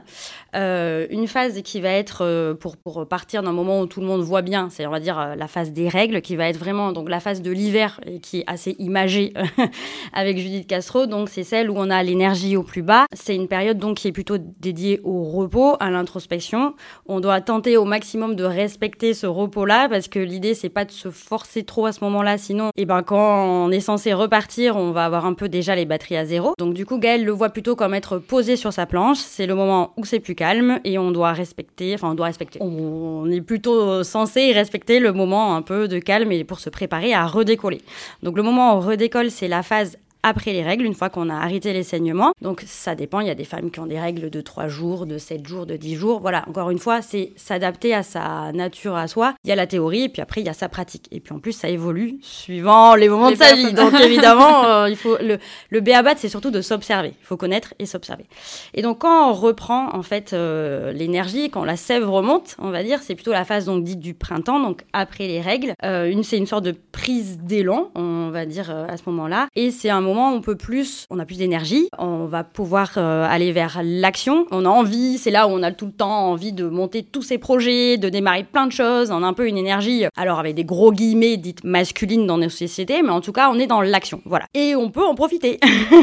[0.54, 4.06] Euh, une phase qui va être euh, pour, pour partir d'un moment où tout le
[4.06, 6.58] monde voit bien, c'est on va dire euh, la phase des règles, qui va être
[6.58, 9.32] vraiment donc la phase de l'hiver et qui est assez imagée
[10.12, 11.06] avec Judith Castro.
[11.06, 13.06] Donc c'est celle où on a l'énergie au plus bas.
[13.14, 16.74] C'est une période donc qui est plutôt dédiée au repos, à l'introspection.
[17.06, 20.90] On doit tenter au maximum de respecter ce repos-là parce que l'idée c'est pas de
[20.90, 24.76] se forcer trop à ce moment-là, sinon, et eh ben quand on est censé repartir,
[24.76, 26.54] on va avoir un peu déjà les batteries à zéro.
[26.58, 29.18] Donc du coup, Gaël le voit plutôt comme être posé sur sa planche.
[29.18, 32.58] C'est le moment où c'est plus calme et on doit respecter, enfin on doit respecter.
[32.60, 37.14] On est plutôt censé respecter le moment un peu de calme et pour se préparer
[37.14, 37.80] à redécoller.
[38.22, 41.28] Donc le moment où on redécolle, c'est la phase après les règles, une fois qu'on
[41.28, 42.32] a arrêté les saignements.
[42.40, 45.06] Donc ça dépend, il y a des femmes qui ont des règles de 3 jours,
[45.06, 46.20] de 7 jours, de 10 jours.
[46.20, 49.34] Voilà, encore une fois, c'est s'adapter à sa nature, à soi.
[49.44, 51.08] Il y a la théorie, et puis après, il y a sa pratique.
[51.10, 53.72] Et puis en plus, ça évolue suivant les moments de sa vie.
[53.72, 55.38] Donc évidemment, euh, il faut le,
[55.70, 57.14] le béabat, c'est surtout de s'observer.
[57.20, 58.26] Il faut connaître et s'observer.
[58.74, 62.82] Et donc quand on reprend en fait euh, l'énergie, quand la sève remonte, on va
[62.82, 65.74] dire, c'est plutôt la phase donc dite du printemps, donc après les règles.
[65.84, 69.48] Euh, une, c'est une sorte de prise d'élan, on va dire à ce moment-là.
[69.56, 73.26] Et c'est un moment on peut plus, on a plus d'énergie, on va pouvoir euh,
[73.28, 74.46] aller vers l'action.
[74.50, 77.22] On a envie, c'est là où on a tout le temps envie de monter tous
[77.22, 79.10] ces projets, de démarrer plein de choses.
[79.10, 82.48] On a un peu une énergie, alors avec des gros guillemets dites masculines dans nos
[82.48, 84.20] sociétés, mais en tout cas, on est dans l'action.
[84.24, 84.46] Voilà.
[84.54, 85.58] Et on peut en profiter.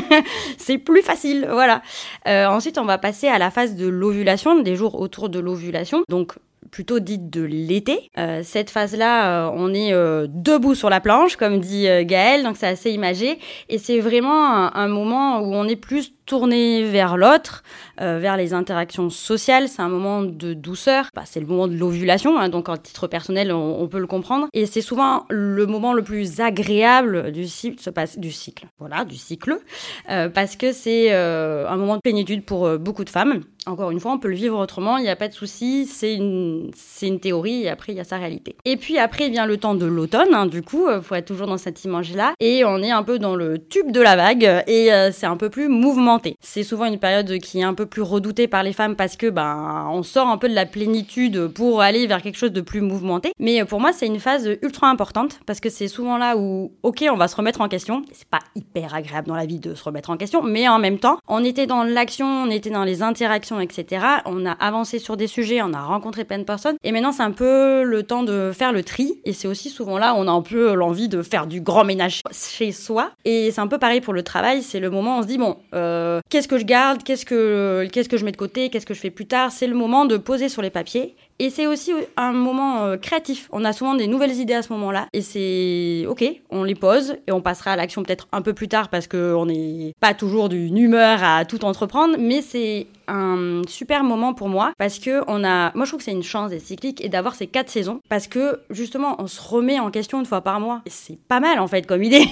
[0.58, 1.48] c'est plus facile.
[1.50, 1.82] Voilà.
[2.28, 6.04] Euh, ensuite, on va passer à la phase de l'ovulation, des jours autour de l'ovulation.
[6.10, 6.34] Donc,
[6.70, 8.10] plutôt dite de l'été.
[8.18, 12.58] Euh, cette phase-là, euh, on est euh, debout sur la planche, comme dit Gaëlle, donc
[12.58, 13.40] c'est assez imagé.
[13.70, 17.64] Et c'est vraiment un, moment où on est plus tourner vers l'autre,
[18.02, 19.68] euh, vers les interactions sociales.
[19.68, 21.10] C'est un moment de douceur.
[21.16, 24.48] Bah, c'est le moment de l'ovulation, hein, donc en titre personnel, on, peut le comprendre.
[24.54, 27.82] Et c'est souvent le moment le plus agréable du cycle,
[28.18, 28.68] du cycle.
[28.78, 29.58] Voilà, du cycle,
[30.12, 33.42] euh, parce que c'est euh, un moment de plénitude pour beaucoup de femmes.
[33.66, 36.14] Encore une fois, on peut le vivre autrement, il n'y a pas de souci, c'est
[36.14, 38.56] une, c'est une théorie et après il y a sa réalité.
[38.66, 41.48] Et puis après vient le temps de l'automne, hein, du coup, il faut être toujours
[41.48, 42.34] dans cette image-là.
[42.40, 45.50] Et on est un peu dans le tube de la vague et c'est un peu
[45.50, 48.96] plus mouvementé c'est souvent une période qui est un peu plus redoutée par les femmes
[48.96, 52.52] parce que ben on sort un peu de la plénitude pour aller vers quelque chose
[52.52, 53.34] de plus mouvementé.
[53.40, 57.06] Mais pour moi, c'est une phase ultra importante parce que c'est souvent là où OK,
[57.12, 58.04] on va se remettre en question.
[58.12, 61.00] C'est pas hyper agréable dans la vie de se remettre en question, mais en même
[61.00, 64.06] temps, on était dans l'action, on était dans les interactions, etc.
[64.26, 67.24] On a avancé sur des sujets, on a rencontré plein de personnes et maintenant c'est
[67.24, 70.28] un peu le temps de faire le tri et c'est aussi souvent là où on
[70.28, 73.78] a un peu l'envie de faire du grand ménage chez soi et c'est un peu
[73.78, 76.58] pareil pour le travail, c'est le moment où on se dit bon euh, qu'est-ce que
[76.58, 79.28] je garde, qu'est-ce que, qu'est-ce que je mets de côté, qu'est-ce que je fais plus
[79.28, 79.52] tard.
[79.52, 81.16] C'est le moment de poser sur les papiers.
[81.42, 83.48] Et c'est aussi un moment euh, créatif.
[83.54, 85.08] On a souvent des nouvelles idées à ce moment-là.
[85.14, 88.68] Et c'est OK, on les pose et on passera à l'action peut-être un peu plus
[88.68, 92.18] tard parce qu'on n'est pas toujours d'une humeur à tout entreprendre.
[92.20, 96.04] Mais c'est un super moment pour moi parce que on a, moi je trouve que
[96.04, 99.42] c'est une chance d'être cyclique et d'avoir ces quatre saisons parce que justement on se
[99.42, 100.82] remet en question une fois par mois.
[100.88, 102.26] C'est pas mal en fait comme idée.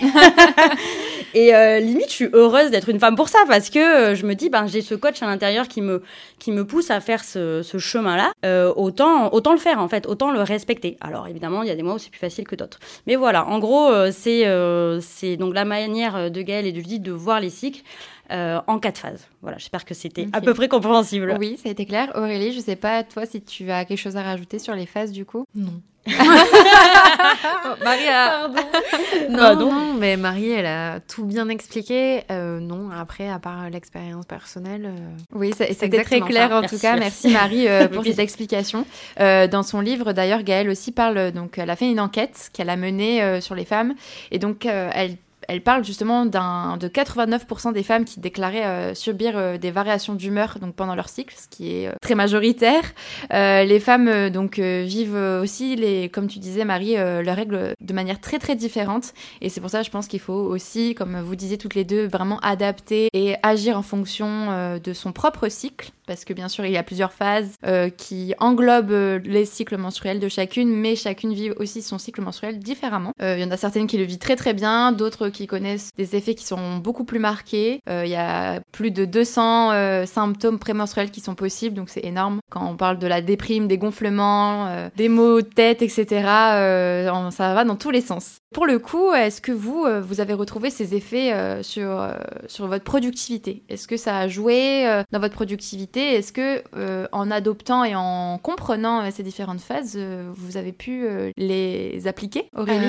[1.34, 4.26] et euh, limite je suis heureuse d'être une femme pour ça parce que euh, je
[4.26, 6.04] me dis ben j'ai ce coach à l'intérieur qui me
[6.40, 8.32] qui me pousse à faire ce, ce chemin là.
[8.46, 10.98] Euh, autant autant le faire en fait, autant le respecter.
[11.02, 12.80] Alors évidemment il y a des mois où c'est plus facile que d'autres.
[13.06, 14.46] Mais voilà, en gros c'est
[15.02, 17.82] c'est donc la manière de Gaëlle et de Judith de voir les cycles.
[18.30, 19.26] Euh, en quatre phases.
[19.42, 21.38] Voilà, j'espère que c'était à peu près compréhensible.
[21.40, 22.12] Oui, ça a été clair.
[22.14, 25.14] Aurélie, je sais pas, toi, si tu as quelque chose à rajouter sur les phases
[25.14, 25.46] du coup?
[25.56, 25.82] Non.
[27.84, 28.48] Marie a...
[29.30, 32.24] non, non, mais Marie, elle a tout bien expliqué.
[32.32, 34.86] Euh, non, après, à part l'expérience personnelle.
[34.86, 36.98] Euh, oui, c'était très clair en tout cas.
[36.98, 38.86] Merci, Marie pour cette explication.
[39.18, 41.32] dans son livre, d'ailleurs, Gaëlle aussi parle.
[41.32, 43.94] Donc, elle a fait une enquête qu'elle a menée sur les femmes,
[44.32, 45.18] et donc elle
[45.48, 50.58] elle parle justement de 89% des femmes qui déclaraient euh, subir euh, des variations d'humeur
[50.60, 52.84] donc pendant leur cycle, ce qui est euh, très majoritaire.
[53.32, 58.40] les femmes donc vivent aussi les, comme tu disais Marie, leurs règles de manière très
[58.40, 59.14] très différente.
[59.42, 62.08] Et c'est pour ça je pense qu'il faut aussi, comme vous disiez toutes les deux,
[62.08, 66.72] vraiment adapter et agir en fonction de son propre cycle parce que bien sûr il
[66.72, 71.34] y a plusieurs phases euh, qui englobent euh, les cycles menstruels de chacune, mais chacune
[71.34, 73.12] vit aussi son cycle menstruel différemment.
[73.22, 75.92] Euh, il y en a certaines qui le vivent très très bien, d'autres qui connaissent
[75.98, 77.82] des effets qui sont beaucoup plus marqués.
[77.88, 82.40] il y a plus de 200 symptômes prémenstruels qui sont possibles, donc c'est énorme.
[82.50, 87.66] Quand on parle de la déprime, des gonflements, des maux de tête, etc., ça va
[87.66, 88.38] dans tous les sens.
[88.54, 92.08] Pour le coup, est-ce que vous, vous avez retrouvé ces effets sur,
[92.48, 93.64] sur votre productivité?
[93.68, 95.97] Est-ce que ça a joué dans votre productivité?
[96.02, 96.64] Est-ce que
[97.12, 99.98] en adoptant et en comprenant ces différentes phases,
[100.36, 101.08] vous avez pu
[101.38, 102.88] les appliquer, Aurélie?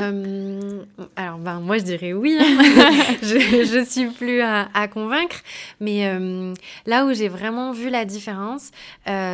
[1.17, 2.37] Alors, ben, moi, je dirais oui.
[2.41, 2.59] Hein.
[3.23, 5.37] je, ne suis plus à, à convaincre.
[5.81, 6.11] Mais
[6.87, 8.71] là où j'ai vraiment vu la différence,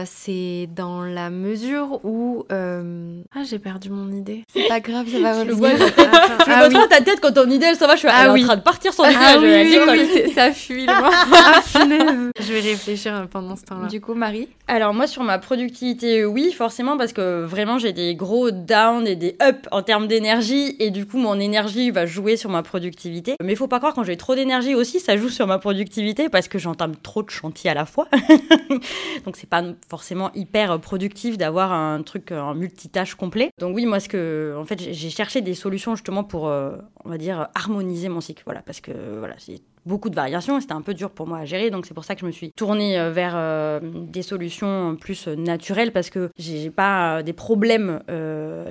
[0.05, 2.45] c'est dans la mesure où...
[2.51, 4.45] Ah, j'ai perdu mon idée.
[4.53, 5.77] C'est pas grave, ça va revenir.
[5.77, 7.95] Je, ah, vois ta tête quand ton idée, elle s'en va.
[7.95, 8.43] Je suis ah, oui.
[8.43, 9.17] en train de partir son idée.
[9.19, 11.11] Ah, oui, oui, ça fuit, loin.
[11.33, 16.51] ah, Je vais réfléchir pendant ce Du coup, Marie Alors, moi, sur ma productivité, oui,
[16.51, 20.75] forcément, parce que vraiment, j'ai des gros downs et des ups en termes d'énergie.
[20.79, 23.35] Et du coup, mon énergie va jouer sur ma productivité.
[23.43, 26.31] Mais il faut pas croire, quand j'ai trop d'énergie aussi, ça joue sur ma productivité
[26.31, 28.09] parce que j'entame trop de chantiers à la fois.
[29.27, 33.51] Donc, c'est pas forcément hyper productif d'avoir un truc, un multitâche complet.
[33.59, 37.11] Donc, oui, moi, ce que, en fait, j'ai cherché des solutions justement pour, euh, on
[37.11, 38.43] va dire, harmoniser mon cycle.
[38.47, 41.39] Voilà, parce que voilà, c'est beaucoup de variations et c'était un peu dur pour moi
[41.39, 41.71] à gérer.
[41.71, 44.54] Donc c'est pour ça que je me suis tournée euh, vers euh, des solutions
[45.01, 48.01] plus naturelles parce que j'ai pas des problèmes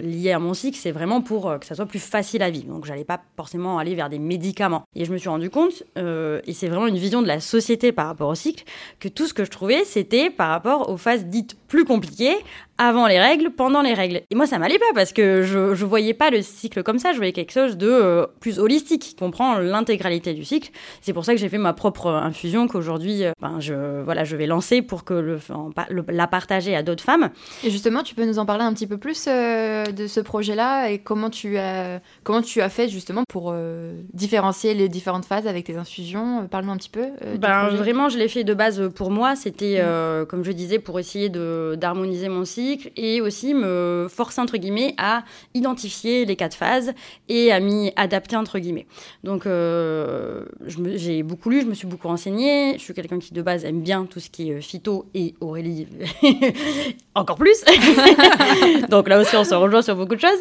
[0.01, 0.77] liés à mon cycle.
[0.77, 2.67] C'est vraiment pour que ça soit plus facile à vivre.
[2.67, 4.83] Donc j'allais pas forcément aller vers des médicaments.
[4.95, 8.07] Et je me suis rendu compte, et c'est vraiment une vision de la société par
[8.07, 8.63] rapport au cycle,
[8.99, 12.35] que tout ce que je trouvais c'était par rapport aux phases dites plus compliquées
[12.83, 14.23] avant les règles, pendant les règles.
[14.29, 17.13] Et moi, ça m'allait pas parce que je, je voyais pas le cycle comme ça.
[17.13, 20.69] Je voyais quelque chose de euh, plus holistique, qui comprend l'intégralité du cycle.
[21.01, 24.35] C'est pour ça que j'ai fait ma propre infusion qu'aujourd'hui, euh, ben, je, voilà, je
[24.35, 25.39] vais lancer pour que le,
[26.09, 27.29] la partager à d'autres femmes.
[27.63, 30.89] Et justement, tu peux nous en parler un petit peu plus euh, de ce projet-là
[30.89, 33.55] et comment tu as, comment tu as fait justement pour
[34.13, 36.47] différencier les différentes phases avec tes infusions?
[36.51, 37.05] Parle-nous un petit peu.
[37.39, 39.37] ben, vraiment, je l'ai fait de base pour moi.
[39.37, 40.25] C'était, mmh.
[40.25, 45.23] comme je disais, pour essayer d'harmoniser mon cycle et aussi me forcer entre guillemets à
[45.53, 46.93] identifier les quatre phases
[47.29, 48.85] et à m'y adapter entre guillemets.
[49.23, 50.45] Donc euh,
[50.95, 52.73] j'ai beaucoup lu, je me suis beaucoup renseignée.
[52.77, 55.33] Je suis quelqu'un qui de base aime bien tout ce qui est euh, phyto et
[55.41, 55.87] Aurélie
[57.15, 57.63] encore plus.
[58.89, 60.31] Donc là aussi on se rejoint sur beaucoup de choses.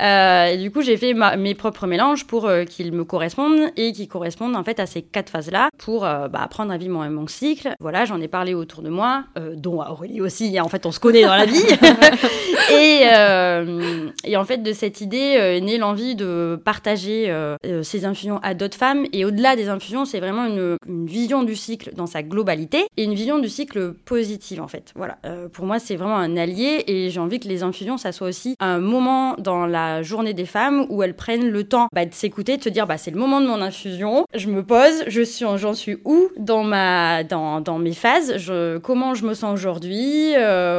[0.00, 4.08] Euh, et du coup j'ai fait mes propres mélanges pour qu'ils me correspondent et qui
[4.08, 7.74] correspondent en fait à ces quatre phases là pour bah, apprendre à vivre mon, cycle.
[7.80, 9.24] Voilà j'en ai parlé autour de moi,
[9.54, 10.58] dont Aurélie aussi.
[10.60, 11.62] En fait on se connaît dans la vie.
[12.70, 17.56] et, euh, et, en fait, de cette idée euh, est née l'envie de partager euh,
[17.82, 19.04] ces infusions à d'autres femmes.
[19.12, 23.14] Et au-delà des infusions, c'est vraiment une, vision du cycle dans sa globalité et une
[23.14, 24.92] vision du cycle positive, en fait.
[24.94, 25.18] Voilà.
[25.52, 28.56] pour moi, c'est vraiment un allié et j'ai envie que les infusions, ça soit aussi
[28.60, 32.56] un moment dans la journée des femmes où elles prennent le temps bah, de s'écouter,
[32.56, 35.44] de se dire, bah, c'est le moment de mon infusion, je me pose, je suis,
[35.56, 38.34] j'en suis où dans mes phases,
[38.82, 40.32] comment je me sens aujourd'hui,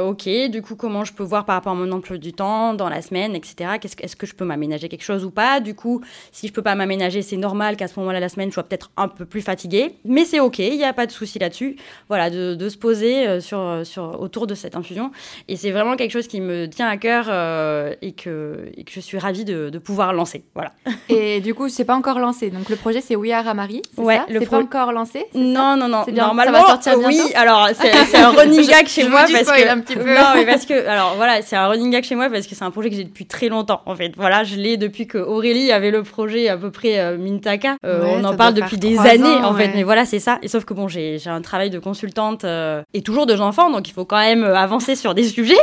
[0.06, 2.90] ok, du coup, comment je peux voir par rapport à mon emploi du temps dans
[2.90, 3.72] la semaine, etc.
[3.84, 5.60] Est-ce que, est que je peux m'aménager quelque chose ou pas?
[5.60, 8.56] Du coup, si je peux pas m'aménager, c'est normal qu'à ce moment-là, la semaine, je
[8.56, 11.38] sois peut-être un peu plus fatiguée, mais c'est ok, il n'y a pas de souci
[11.38, 11.76] là-dessus.
[12.08, 15.12] Voilà, de, se poser euh, sur, sur, autour de cette infusion.
[15.48, 18.92] Et c'est vraiment quelque chose qui me tient à cœur euh, et, que, et que
[18.92, 20.44] je suis ravie de, pouvoir lancer.
[20.56, 20.72] Voilà.
[21.10, 22.50] Et du coup, c'est pas encore lancé.
[22.50, 23.82] Donc le projet, c'est We Are Amari.
[23.98, 24.26] Ouais, ça?
[24.30, 26.06] le pas encore lancé Non, non, non.
[26.12, 27.20] Normalement, ça va sortir oui.
[27.36, 29.70] Alors, c'est un running gag chez moi parce que.
[29.70, 30.04] Un petit peu.
[30.04, 32.64] Non, mais parce que, alors voilà, c'est un running gag chez moi parce que c'est
[32.64, 34.14] un projet que j'ai depuis très longtemps en fait.
[34.16, 37.78] Voilà, je l'ai depuis que Aurélie avait le projet à peu près euh, Mintaka.
[37.86, 40.38] Euh, on en parle depuis des années en fait, mais voilà, c'est ça.
[40.44, 43.90] Et sauf que bon, j'ai un travail de consultante euh, et toujours deux enfants, donc
[43.90, 45.58] il faut quand même avancer sur des sujets.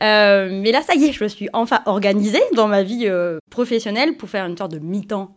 [0.00, 3.08] mais là, ça y est, je me suis enfin organisée dans ma vie
[3.50, 5.30] professionnelle pour faire une sorte de mi-temps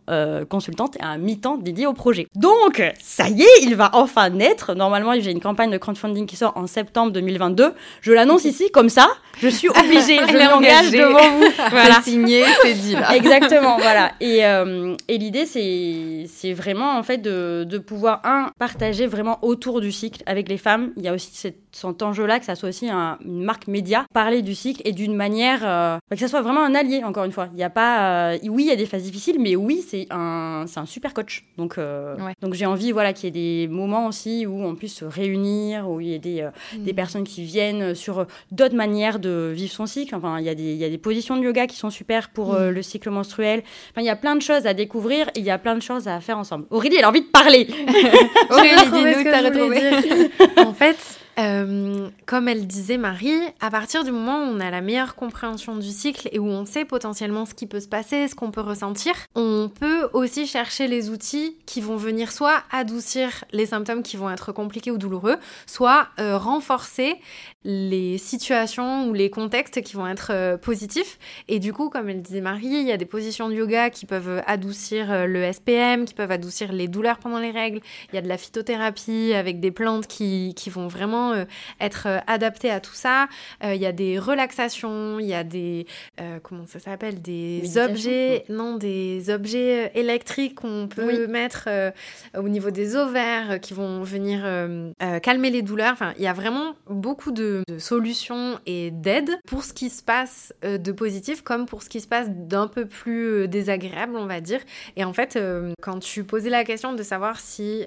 [0.48, 2.26] consultante et un mi-temps dédié au projet.
[2.34, 4.74] Donc, ça y est, il va enfin naître.
[4.74, 7.72] Normalement, j'ai une campagne de crowdfunding qui sort en septembre 2022.
[8.00, 9.03] Je l'annonce ici comme ça.
[9.38, 11.44] Je suis obligée, je m'engage devant vous.
[11.70, 11.96] Voilà.
[11.96, 13.16] C'est signé, c'est dit là.
[13.16, 14.12] Exactement, voilà.
[14.20, 19.80] Et, euh, et l'idée, c'est, vraiment en fait de, de pouvoir, un, partager vraiment autour
[19.80, 20.92] du cycle avec les femmes.
[20.96, 24.42] Il y a aussi cette cet enjeu-là, que ça soit aussi une marque média, parler
[24.42, 27.48] du cycle et d'une manière euh, que ça soit vraiment un allié, encore une fois.
[27.52, 30.06] Il n'y a pas, euh, oui, il y a des phases difficiles, mais oui, c'est
[30.10, 31.44] un, super coach.
[31.58, 31.78] Donc,
[32.40, 35.90] donc j'ai envie, voilà, qu'il y ait des moments aussi où on puisse se réunir,
[35.90, 36.96] où il y ait des, des mm.
[36.96, 40.14] personnes qui viennent sur d'autres manières de vivre son cycle.
[40.14, 42.30] Enfin, il y a des, il y a des positions de yoga qui sont super
[42.30, 42.70] pour mm.
[42.70, 43.62] le cycle menstruel.
[43.90, 45.82] Enfin, il y a plein de choses à découvrir et il y a plein de
[45.82, 46.66] choses à faire ensemble.
[46.70, 47.68] Aurélie, elle a envie de parler.
[48.50, 50.66] Aurélie, dis-nous que t'as retrouvé.
[50.66, 50.96] en fait,
[51.38, 55.76] euh, comme elle disait Marie, à partir du moment où on a la meilleure compréhension
[55.76, 58.60] du cycle et où on sait potentiellement ce qui peut se passer, ce qu'on peut
[58.60, 64.16] ressentir, on peut aussi chercher les outils qui vont venir soit adoucir les symptômes qui
[64.16, 67.16] vont être compliqués ou douloureux, soit euh, renforcer
[67.64, 71.18] les situations ou les contextes qui vont être euh, positifs.
[71.48, 74.04] Et du coup, comme elle disait Marie, il y a des positions de yoga qui
[74.04, 77.80] peuvent adoucir euh, le SPM, qui peuvent adoucir les douleurs pendant les règles.
[78.12, 81.44] Il y a de la phytothérapie avec des plantes qui, qui vont vraiment euh,
[81.80, 83.28] être adaptées à tout ça.
[83.62, 85.86] il y a des relaxations, il y a des...
[86.42, 88.44] comment ça s'appelle Des objets...
[88.48, 91.68] Non, des objets électriques qu'on peut mettre
[92.36, 94.42] au niveau des ovaires qui vont venir
[95.22, 95.92] calmer les douleurs.
[95.92, 100.02] Enfin, il y a vraiment beaucoup de de, solutions et d'aide pour ce qui se
[100.02, 104.16] passe euh, de positif comme pour ce qui se passe d'un peu plus euh, désagréable,
[104.16, 104.60] on va dire.
[104.96, 107.84] Et en fait, euh, quand tu posais la question de savoir si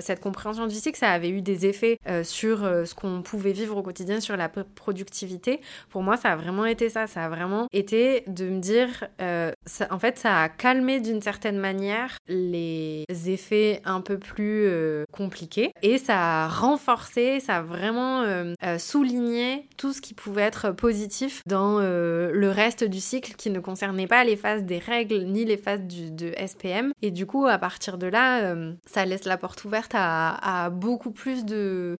[0.00, 3.82] cette compréhension du cycle, ça avait eu des effets sur ce qu'on pouvait vivre au
[3.82, 7.06] quotidien, sur la productivité, pour moi, ça a vraiment été ça.
[7.06, 8.88] Ça a vraiment été de me dire,
[9.18, 14.68] en fait, ça a calmé d'une certaine manière les effets un peu plus
[15.12, 18.24] compliqués et ça a renforcé, ça a vraiment
[18.96, 23.60] souligner tout ce qui pouvait être positif dans euh, le reste du cycle qui ne
[23.60, 26.92] concernait pas les phases des règles ni les phases de SPM.
[27.02, 30.70] Et du coup, à partir de là, euh, ça laisse la porte ouverte à, à
[30.70, 31.44] beaucoup plus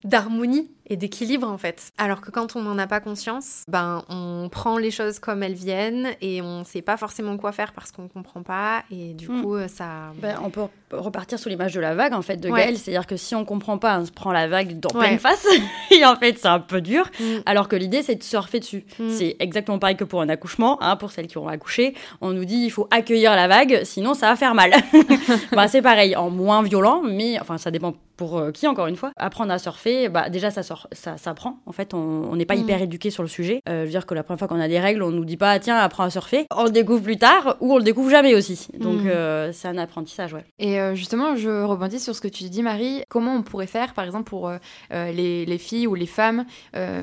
[0.05, 1.91] d'harmonie et d'équilibre en fait.
[1.99, 5.55] Alors que quand on n'en a pas conscience, ben on prend les choses comme elles
[5.55, 9.43] viennent et on sait pas forcément quoi faire parce qu'on comprend pas et du hmm.
[9.43, 10.13] coup ça.
[10.21, 10.63] Ben, on peut
[10.93, 13.79] repartir sur l'image de la vague en fait de Gaëlle, c'est-à-dire que si on comprend
[13.79, 15.47] pas, on se prend la vague dans pleine face
[15.91, 17.11] et en fait c'est un peu dur.
[17.19, 17.39] Hmm.
[17.47, 18.85] Alors que l'idée c'est de surfer dessus.
[18.99, 19.11] Hmm.
[19.11, 22.45] C'est exactement pareil que pour un accouchement, hein, pour celles qui ont accouché, on nous
[22.45, 24.73] dit il faut accueillir la vague, sinon ça va faire mal.
[25.53, 28.97] ben, c'est pareil, en moins violent, mais enfin ça dépend pour euh, qui encore une
[28.97, 29.13] fois.
[29.17, 31.59] Apprendre à surfer, bah déjà ça sort, ça s'apprend.
[31.67, 32.61] En fait, on n'est pas mm.
[32.61, 33.61] hyper éduqué sur le sujet.
[33.69, 35.59] Euh, veux dire que la première fois qu'on a des règles, on nous dit pas
[35.59, 36.47] tiens apprends à surfer.
[36.55, 38.69] On le découvre plus tard ou on le découvre jamais aussi.
[38.79, 39.09] Donc mm.
[39.09, 40.45] euh, c'est un apprentissage, ouais.
[40.59, 43.03] Et justement, je rebondis sur ce que tu dis, Marie.
[43.09, 44.51] Comment on pourrait faire, par exemple, pour
[44.91, 46.45] les, les, filles ou les femmes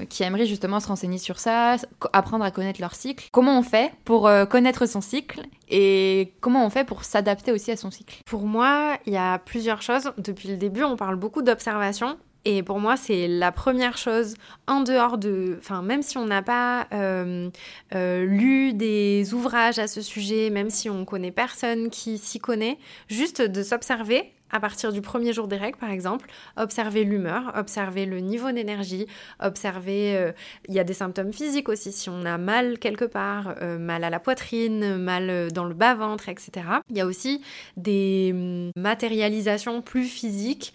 [0.10, 1.76] qui aimeraient justement se renseigner sur ça,
[2.14, 3.28] apprendre à connaître leur cycle?
[3.32, 5.42] Comment on fait pour connaître son cycle
[5.76, 8.22] et comment on fait pour s'adapter aussi à son cycle?
[8.28, 10.12] Pour moi, il y a plusieurs choses.
[10.20, 12.20] Depuis le début, on parle beaucoup d'observation.
[12.46, 14.36] Et pour moi, c'est la première chose
[14.68, 15.58] en dehors de...
[15.58, 17.50] Enfin, même si on n'a pas euh,
[17.96, 22.78] euh, lu des ouvrages à ce sujet, même si on connaît personne qui s'y connaît,
[23.08, 28.06] juste de s'observer à partir du premier jour des règles, par exemple, observer l'humeur, observer
[28.06, 29.08] le niveau d'énergie,
[29.42, 30.32] observer, euh,
[30.70, 34.04] il y a des symptômes physiques aussi, si on a mal quelque part, euh, mal
[34.04, 36.68] à la poitrine, mal euh, dans le bas-ventre, etc.
[36.92, 37.42] Il y a aussi
[37.78, 40.74] des hum, matérialisations plus physiques,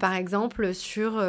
[0.00, 1.22] par exemple sur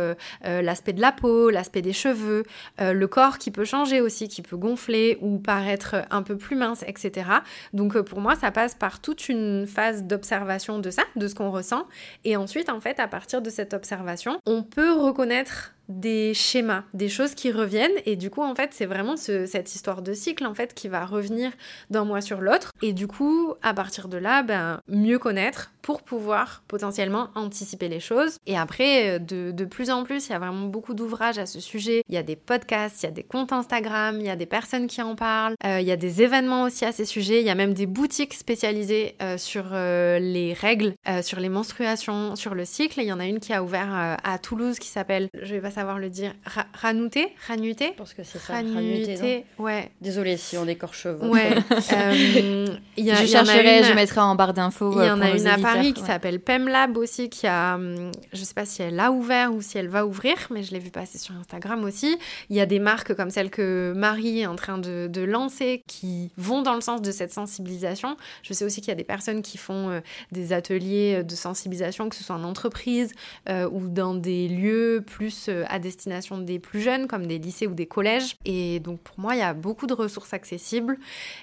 [0.43, 2.43] l'aspect de la peau, l'aspect des cheveux,
[2.79, 6.83] le corps qui peut changer aussi, qui peut gonfler ou paraître un peu plus mince,
[6.87, 7.29] etc.
[7.73, 11.51] Donc pour moi, ça passe par toute une phase d'observation de ça, de ce qu'on
[11.51, 11.87] ressent,
[12.23, 17.09] et ensuite, en fait, à partir de cette observation, on peut reconnaître des schémas, des
[17.09, 17.91] choses qui reviennent.
[18.05, 21.05] Et du coup en fait c'est vraiment cette histoire de cycle en fait qui va
[21.05, 21.51] revenir
[21.89, 22.71] d'un mois sur l'autre.
[22.81, 27.99] Et du coup à partir de là ben mieux connaître pour pouvoir potentiellement anticiper les
[27.99, 28.37] choses.
[28.45, 31.45] Et après euh, de, de plus en plus il y a vraiment beaucoup d'ouvrages à
[31.45, 32.03] ce sujet.
[32.07, 34.45] Il y a des podcasts il y a des comptes Instagram il y a des
[34.45, 35.55] personnes qui en parlent.
[35.65, 37.41] Euh, il y a des événements aussi à ces sujets.
[37.41, 42.53] Il y a même des boutiques spécialisées euh, sur les règles sur les menstruations sur
[42.53, 42.99] le cycle.
[42.99, 45.71] Il y en a une qui a ouvert à Toulouse qui s'appelle je vais pas
[45.79, 46.33] savoir le dire.
[46.45, 47.33] Ra ranouté?
[47.47, 48.55] Ranuté Parce que c'est ça.
[48.55, 49.45] Ranuté.
[49.57, 49.91] Ouais.
[50.01, 51.27] Désolée si on écorche vos.
[51.27, 51.51] Ouais.
[51.93, 52.67] euh,
[52.97, 54.91] y a, je chercherai, je mettrai en barre d'infos.
[55.01, 58.43] Il y en a une à Paris qui s'appelle PemLab aussi, qui a, hum, je
[58.43, 60.89] sais pas si elle a ouvert ou si elle va ouvrir, mais je l'ai vu
[60.89, 62.17] passer sur Instagram aussi.
[62.49, 65.81] Il y a des marques comme celle que Marie est en train de, de lancer
[65.87, 68.17] qui vont dans le sens de cette sensibilisation.
[68.43, 70.01] Je sais aussi qu'il y a des personnes qui font euh,
[70.33, 73.13] des ateliers de sensibilisation, que ce soit en entreprise
[73.47, 77.67] euh, ou dans des lieux plus euh, à destination des plus jeunes, comme des lycées
[77.67, 78.35] ou des collèges.
[78.45, 80.97] Et donc pour moi, il y a beaucoup de ressources accessibles.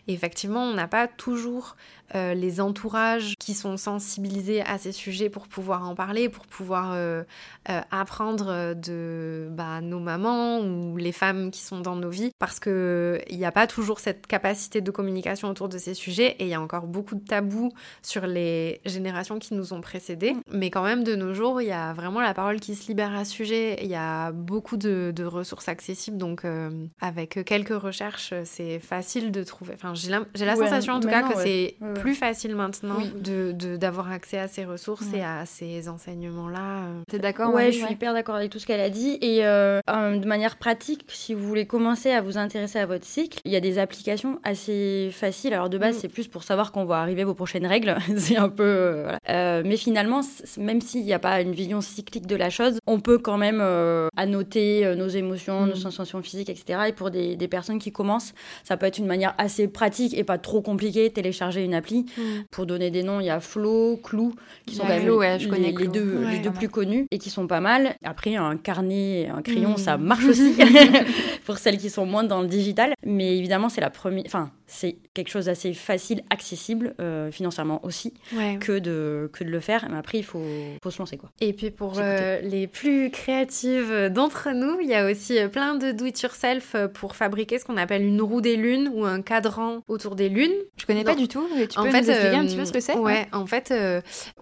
[0.09, 1.77] Et effectivement, on n'a pas toujours
[2.15, 6.93] euh, les entourages qui sont sensibilisés à ces sujets pour pouvoir en parler, pour pouvoir
[6.93, 7.25] euh,
[7.69, 12.61] euh, apprendre de bah, nos mamans ou les femmes qui sont dans nos vies, parce
[12.61, 16.49] qu'il n'y a pas toujours cette capacité de communication autour de ces sujets et il
[16.49, 17.73] y a encore beaucoup de tabous
[18.03, 20.35] sur les générations qui nous ont précédés.
[20.35, 20.41] Mm.
[20.53, 23.15] Mais quand même, de nos jours, il y a vraiment la parole qui se libère
[23.15, 23.79] à ce sujet.
[23.83, 26.45] Il y a a beaucoup de, ressources accessibles, donc
[27.01, 29.75] avec quelques recherches, c'est facile de trouver.
[29.75, 34.39] Enfin, j'ai la, sensation en tout cas que c'est plus facile maintenant de d'avoir accès
[34.39, 36.83] à ces ressources et à ces enseignements-là.
[37.09, 39.19] T'es d'accord Ouais, je suis hyper d'accord avec tout ce qu'elle a dit.
[39.21, 43.53] Et de manière pratique, si vous voulez commencer à vous intéresser à votre cycle, il
[43.53, 45.55] y a des applications assez faciles.
[45.55, 45.99] Alors de base, mm.
[46.01, 47.97] c'est plus pour savoir qu'on va arriver vos prochaines règles.
[48.17, 49.07] c'est un peu.
[49.29, 50.21] Euh, mais finalement,
[50.59, 53.61] même s'il n'y a pas une vision cyclique de la chose, on peut quand même
[53.61, 55.77] euh, annoter euh, nos émotions, nos mm.
[55.77, 56.81] sensations physiques, etc.
[56.89, 58.35] Et pour des, personnes qui commencent,
[58.65, 62.07] ça peut être une manière assez pratique et pas trop compliquée, télécharger une appli.
[62.17, 62.23] Mm.
[62.51, 64.35] Pour donner des noms, il y a Flow, Clou,
[64.67, 65.07] qui sont quand même
[65.39, 67.95] je connais les, deux, les deux plus connus et qui sont pas mal.
[68.05, 70.55] Après, un carnet, un crayon, ça marche aussi
[71.45, 72.95] pour celles qui sont moins dans le digital.
[73.05, 74.25] Mais évidemment, c'est la première.
[74.27, 78.15] Enfin, c'est quelque chose d'assez facile, accessible euh, financièrement aussi,
[78.61, 79.87] que, de, que de le faire.
[79.91, 80.43] Mais après, il faut,
[80.83, 81.17] faut se lancer.
[81.17, 81.31] Quoi.
[81.41, 85.75] Et puis pour euh, les plus créatives d'entre nous, il y a aussi euh, plein
[85.75, 90.17] de do-it-yourself pour fabriquer ce qu'on appelle une roue des lunes ou un cadran autour
[90.17, 90.55] des lunes.
[90.77, 91.47] Je connais pas du tout.
[91.57, 93.73] Tu peux en fait, nous expliquer un petit peu ce que c'est ouais, en fait,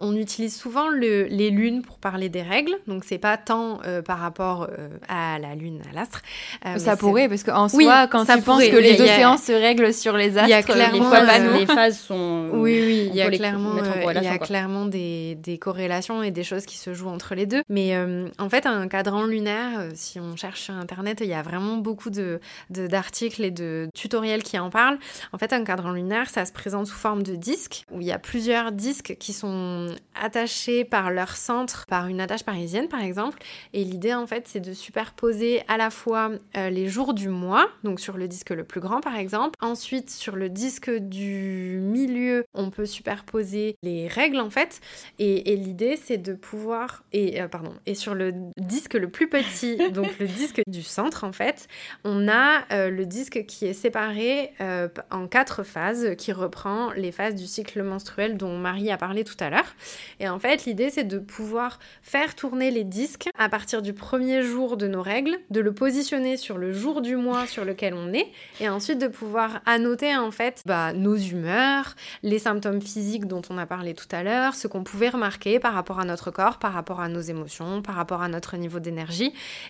[0.01, 2.75] on utilise souvent le, les lunes pour parler des règles.
[2.87, 4.69] Donc, c'est pas tant par rapport
[5.09, 6.23] à la lune, à l'astre.
[6.79, 10.37] ça pourrait, parce qu'en soi, quand tu penses que les océans se règlent sur les
[10.37, 11.11] astres, il y a clairement,
[11.59, 12.51] les, phases sont.
[12.55, 16.31] Oui, oui, il y a clairement, euh, il y a clairement des, des, corrélations et
[16.31, 17.63] des choses qui se jouent entre les deux.
[17.69, 21.35] Mais euh, en fait, un cadran lunaire, euh, si on cherche sur Internet, il y
[21.35, 24.99] a vraiment beaucoup de, d'articles et de tutoriels qui en parlent.
[25.33, 28.13] En fait, un cadran lunaire, ça se présente sous forme de disque, où il y
[28.13, 33.39] a plusieurs disques qui sont attachés par leur centre, par une attache parisienne, par exemple.
[33.73, 38.01] Et l'idée, en fait, c'est de superposer à la fois les jours du mois, donc
[38.01, 39.55] sur le disque le plus grand, par exemple.
[39.61, 44.81] Ensuite, sur le disque du milieu, on peut superposer les règles en fait.
[45.19, 47.05] Et, l'idée, c'est de pouvoir.
[47.13, 47.75] Et, euh, pardon.
[47.87, 51.69] Et sur le disque le plus petit, donc le disque du centre en fait,
[52.05, 57.13] on a euh, le disque qui est séparé euh, en quatre phases, qui reprend les
[57.13, 59.75] phases du cycle menstruel dont Marie a parlé tout à l'heure.
[60.21, 64.43] Et en fait, l'idée, c'est de pouvoir faire tourner les disques à partir du premier
[64.43, 68.13] jour de nos règles, de le positionner sur le jour du mois sur lequel on
[68.13, 68.27] est,
[68.61, 73.59] et ensuite de pouvoir annoter en fait bah, nos humeurs, les symptômes physiques dont on
[73.59, 76.73] a parlé tout à l'heure, ce qu'on pouvait remarquer par rapport à notre corps, par
[76.73, 79.14] rapport à nos émotions, par rapport à notre niveau d'énergie,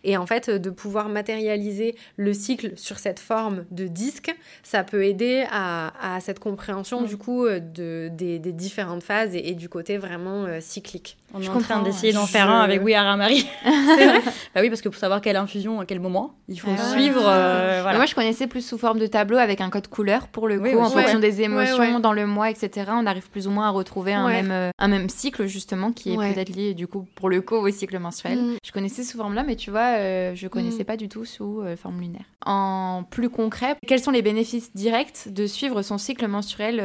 [0.05, 5.05] et en fait de pouvoir matérialiser le cycle sur cette forme de disque, ça peut
[5.05, 7.07] aider à, cette compréhension mm.
[7.07, 11.17] du coup euh, de, des, différentes phases et, du côté vraiment euh, cyclique.
[11.37, 13.45] On est en train d'essayer d'en faire un avec Oui Marie.
[13.65, 17.23] bah oui, parce que pour savoir quelle infusion à quel moment, il faut ah suivre.
[17.27, 20.61] Euh, moi, je connaissais plus sous forme de tableau avec un code couleur pour le
[20.61, 22.93] coup, en fonction des émotions dans le mois, etc.
[22.93, 26.13] On arrive plus ou moins à retrouver un, même, euh, un même cycle, justement, qui
[26.13, 28.39] est peut-être lié, du coup, pour le coup, au cycle menstruel.
[28.39, 28.57] Mm.
[28.65, 30.87] Je connaissais sous forme-là, mais tu vois, euh, je connaissais mm.
[30.87, 32.25] pas du tout sous forme lunaire.
[32.47, 36.81] En plus concret, quels sont les bénéfices directs de suivre son cycle menstruel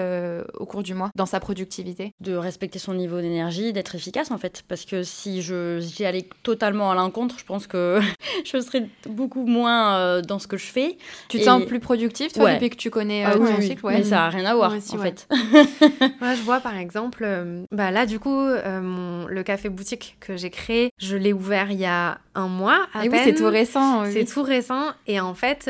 [0.55, 2.13] au cours du mois dans sa productivité?
[2.19, 4.63] De respecter son niveau d'énergie, d'être efficace, en fait.
[4.67, 7.99] Parce que si je, j'y allais totalement à l'encontre, je pense que
[8.45, 10.97] je serais beaucoup moins euh, dans ce que je fais.
[11.27, 13.97] Tu te sens plus productif, toi, depuis que tu connais euh, ah ton cycle ouais.
[13.97, 15.27] Mais ça n'a rien à voir, en fait.
[16.21, 20.37] Moi, je vois, par exemple, euh, bah là, du coup, mon, le café boutique que
[20.37, 23.49] j'ai créé, je l'ai ouvert il y a un mois à et Oui, c'est tout
[23.49, 24.05] récent.
[24.05, 24.87] C'est tout récent.
[25.07, 25.69] Et en fait,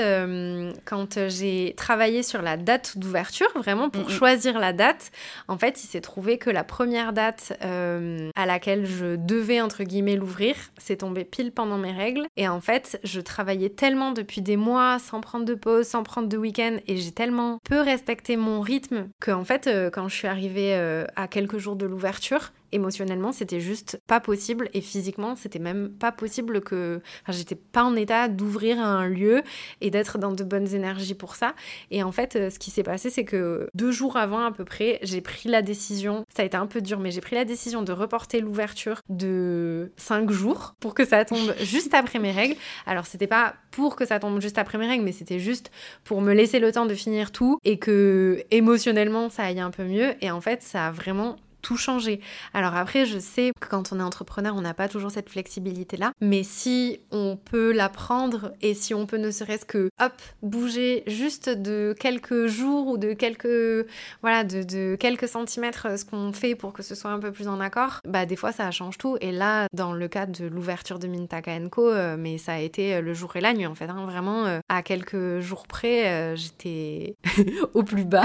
[0.86, 5.11] quand j'ai travaillé sur la date d'ouverture, vraiment pour choisir la date,
[5.47, 10.55] en fait, il s'est trouvé que la première date à je devais, entre guillemets, l'ouvrir,
[10.78, 12.26] c'est tombé pile pendant mes règles.
[12.38, 16.28] Et en fait, je travaillais tellement depuis des mois sans prendre de pause, sans prendre
[16.28, 20.16] de week-end, et j'ai tellement peu respecté mon rythme que, en fait, euh, quand je
[20.16, 25.36] suis arrivée euh, à quelques jours de l'ouverture, émotionnellement, c'était juste pas possible et physiquement,
[25.36, 27.01] c'était même pas possible que.
[27.24, 29.41] Enfin, j'étais pas en état d'ouvrir un lieu
[29.82, 31.55] et d'être dans de bonnes énergies pour ça.
[31.91, 34.65] Et en fait, euh, ce qui s'est passé, c'est que deux jours avant à peu
[34.65, 37.45] près, j'ai pris la décision, ça a été un peu dur, mais j'ai pris la
[37.45, 42.55] décision de reporter l'ouverture de cinq jours pour que ça tombe juste après mes règles.
[42.86, 45.72] Alors, c'était pas pour que ça tombe juste après mes règles, mais c'était juste
[46.03, 49.84] pour me laisser le temps de finir tout et que émotionnellement ça aille un peu
[49.84, 50.13] mieux.
[50.22, 52.22] Et en fait, ça a vraiment tout changer.
[52.53, 56.14] Alors après, je sais que quand on est entrepreneur, on n'a pas toujours cette flexibilité-là,
[56.22, 61.49] mais si on peut l'apprendre et si on peut ne serait-ce que, hop, bouger juste
[61.49, 63.88] de quelques jours ou de quelques,
[64.22, 67.47] voilà, de, quelques centimètres euh, ce qu'on fait pour que ce soit un peu plus
[67.47, 69.18] en accord, bah des fois ça change tout.
[69.22, 72.95] Et là, dans le cas de l'ouverture de Mintaka Co, euh, mais ça a été
[72.95, 74.05] euh, le jour et la nuit en fait, hein.
[74.05, 77.16] vraiment à quelques jours près, j'étais
[77.74, 78.24] au plus bas.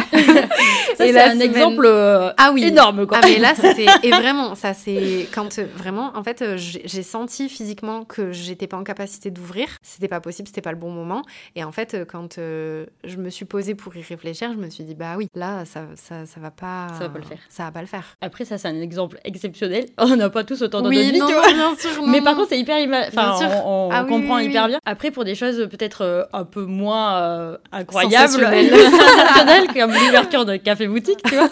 [0.96, 2.64] c'est un exemple ah oui.
[2.64, 3.20] énorme quoi.
[3.24, 3.86] Mais là, c'était.
[4.02, 5.28] Et vraiment, ça, c'est.
[5.32, 9.68] Quand euh, vraiment, en fait, euh, j'ai senti physiquement que j'étais pas en capacité d'ouvrir.
[9.82, 11.22] C'était pas possible, c'était pas le bon moment.
[11.56, 14.84] Et en fait, euh, quand je me suis posée pour y réfléchir, je me suis
[14.84, 16.88] dit, bah oui, là, ça, ça, ça va pas.
[16.98, 17.38] Ça va pas le faire.
[17.48, 18.16] Ça va pas le faire.
[18.20, 19.86] Après, ça, c'est un exemple exceptionnel.
[19.98, 21.52] On n'a pas tous autant vie, tu vois.
[21.52, 22.76] Bien sûr, mais par contre, c'est hyper.
[23.08, 24.78] Enfin, on, ah comprend hyper bien.
[24.84, 28.32] Après, pour des choses peut-être un peu moins incroyables,
[29.74, 31.48] comme l'ouverture de café boutique, tu vois.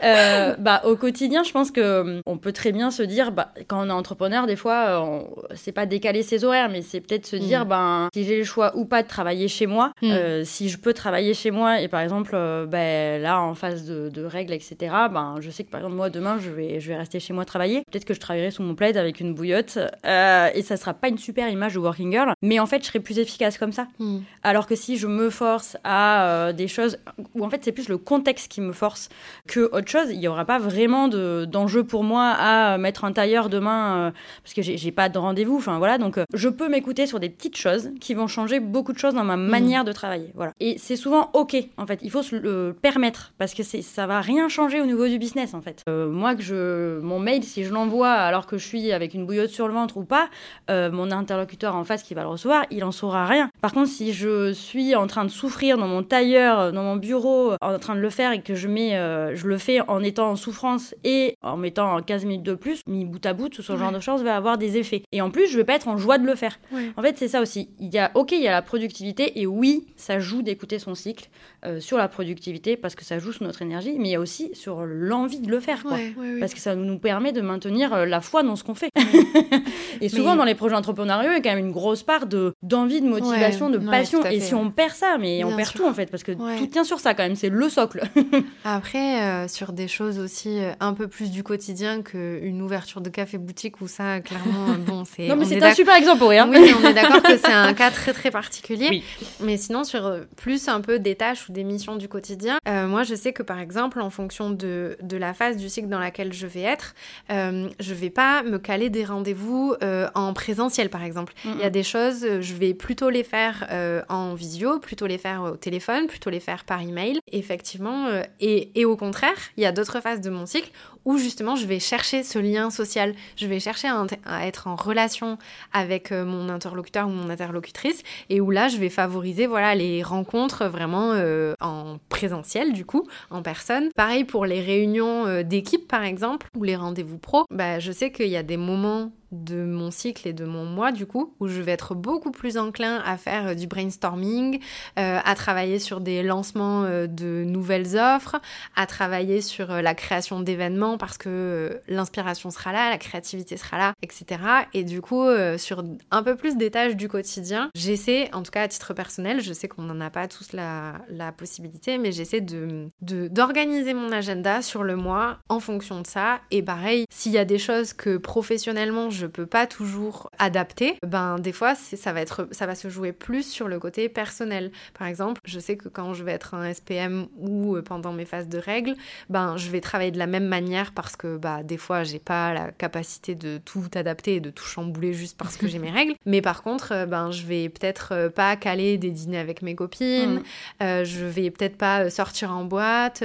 [0.58, 3.86] bah, au quotidien, je pense que hum, on peut très bien se dire, bah, quand
[3.86, 5.20] on est entrepreneur, des fois, euh,
[5.54, 7.68] c'est pas décaler ses horaires, mais c'est peut-être se dire, mm.
[7.68, 10.10] ben, si j'ai le choix ou pas de travailler chez moi, mm.
[10.10, 13.86] euh, si je peux travailler chez moi et par exemple, euh, ben, là, en phase
[13.86, 14.76] de, règles, etc.,
[15.12, 17.44] ben, je sais que par exemple, moi, demain, je vais, je vais rester chez moi
[17.44, 17.82] travailler.
[17.92, 21.18] Peut-être que je travaillerai sous mon plaid avec une bouillotte et ça sera pas une
[21.18, 23.86] super image de working girl, mais en fait, je serai plus efficace comme ça.
[24.00, 24.18] Mm.
[24.42, 26.98] Alors que si je me force à des choses
[27.36, 29.08] où en fait, c'est plus le contexte qui me force
[29.46, 33.48] que autre chose, il y aura pas vraiment d'enjeu pour moi à mettre un tailleur
[33.48, 34.10] demain euh,
[34.42, 35.56] parce que j'ai pas de rendez-vous.
[35.56, 38.92] Enfin voilà, donc euh, je peux m'écouter sur des petites choses qui vont changer beaucoup
[38.92, 39.46] de choses dans ma mm.
[39.46, 40.32] manière de travailler.
[40.34, 40.52] Voilà.
[40.60, 42.00] Et c'est souvent ok en fait.
[42.02, 45.54] Il faut se le permettre parce que ça va rien changer au niveau du business
[45.54, 45.82] en fait.
[45.88, 49.26] Euh, moi que je mon mail si je l'envoie alors que je suis avec une
[49.26, 50.28] bouillotte sur le ventre ou pas,
[50.68, 53.50] mon interlocuteur en face qui va le recevoir, il en saura rien.
[53.60, 57.52] Par contre, si je suis en train de souffrir dans mon tailleur, dans mon bureau,
[57.60, 58.92] en train de le faire et que je mets,
[59.34, 63.04] je le fais en étant en souffrance et en mettant 15 minutes de plus, mis
[63.04, 65.02] bout à bout, tout ce genre de choses va avoir des effets.
[65.12, 66.58] Et en plus, je vais pas être en joie de le faire.
[66.96, 67.70] En fait, c'est ça aussi.
[67.78, 70.94] Il y a, ok, il y a la productivité, et oui, ça joue d'écouter son
[70.94, 71.28] cycle
[71.64, 74.20] euh, sur la productivité parce que ça joue sur notre énergie, mais il y a
[74.20, 75.96] aussi sur l'envie de le faire, quoi.
[76.40, 78.90] parce que ça nous permet de maintenir euh, la foi dans ce qu'on fait.
[80.00, 82.52] et souvent, dans les projets entrepreneuriaux, il y a quand même une grosse part de
[82.62, 84.24] d'envie, de motivation, de passion.
[84.26, 86.84] Et si on perd ça, mais on perd tout en fait, parce que tout tient
[86.84, 88.02] sur ça quand même, c'est le socle.
[88.64, 93.38] Après, euh, sur des choses aussi un peu plus du quotidien qu'une ouverture de café
[93.38, 95.28] boutique où ça, clairement, bon, c'est.
[95.28, 96.48] Non, mais c'est un super exemple pour rien.
[96.48, 99.02] Oui, on est d'accord que c'est un cas très très particulier.
[99.40, 102.86] Mais sinon, sur euh, plus un peu des tâches ou des missions du quotidien, euh,
[102.86, 105.98] moi, je sais que par exemple, en fonction de, de la phase du cycle dans
[105.98, 106.94] laquelle je vais être,
[107.30, 111.32] euh, je vais pas me caler des rendez-vous euh, en présentiel, par exemple.
[111.44, 113.66] Il y a des choses, je vais plutôt les faire
[114.08, 118.08] en visio, plutôt les faire au téléphone, plutôt les faire par email, effectivement.
[118.40, 120.65] et, et au contraire, il y a d'autres phases de mon cycle
[121.06, 123.88] où justement je vais chercher ce lien social, je vais chercher
[124.26, 125.38] à, être en relation
[125.72, 130.02] avec euh, mon interlocuteur ou mon interlocutrice, et où là je vais favoriser voilà les
[130.02, 133.88] rencontres vraiment euh, en présentiel du coup, en personne.
[133.94, 138.10] Pareil pour les réunions euh, d'équipe par exemple, ou les rendez-vous pro, bah, je sais
[138.10, 141.48] qu'il y a des moments de mon cycle et de mon mois du coup, où
[141.48, 144.60] je vais être beaucoup plus enclin à faire euh, du brainstorming,
[144.98, 148.36] euh, à travailler sur des lancements euh, de nouvelles offres,
[148.76, 153.94] à travailler sur la création d'événements parce que l'inspiration sera là, la créativité sera là,
[154.02, 154.40] etc.
[154.74, 155.24] Et du coup,
[155.56, 159.52] sur un peu plus des du quotidien, j'essaie, en tout cas à titre personnel, je
[159.52, 164.60] sais qu'on n'en a pas tous la, la possibilité, mais j'essaie de, d'organiser mon agenda
[164.60, 166.40] sur le mois en fonction de ça.
[166.50, 171.38] Et pareil, s'il y a des choses que professionnellement je peux pas toujours adapter, ben
[171.38, 174.70] des fois ça va être ça va se jouer plus sur le côté personnel.
[174.98, 178.24] Par exemple, je sais que quand je vais être un SPM ou euh, pendant mes
[178.24, 178.94] phases de règles,
[179.30, 182.52] ben je vais travailler de la même manière parce que bah des fois j'ai pas
[182.52, 186.14] la capacité de tout adapter et de tout chambouler juste parce que j'ai mes règles.
[186.26, 189.74] Mais par contre, euh, ben je vais peut-être euh, pas caler des dîners avec mes
[189.74, 190.42] copines,
[190.80, 191.04] mm.
[191.04, 193.22] je vais peut-être pas sortir en boîte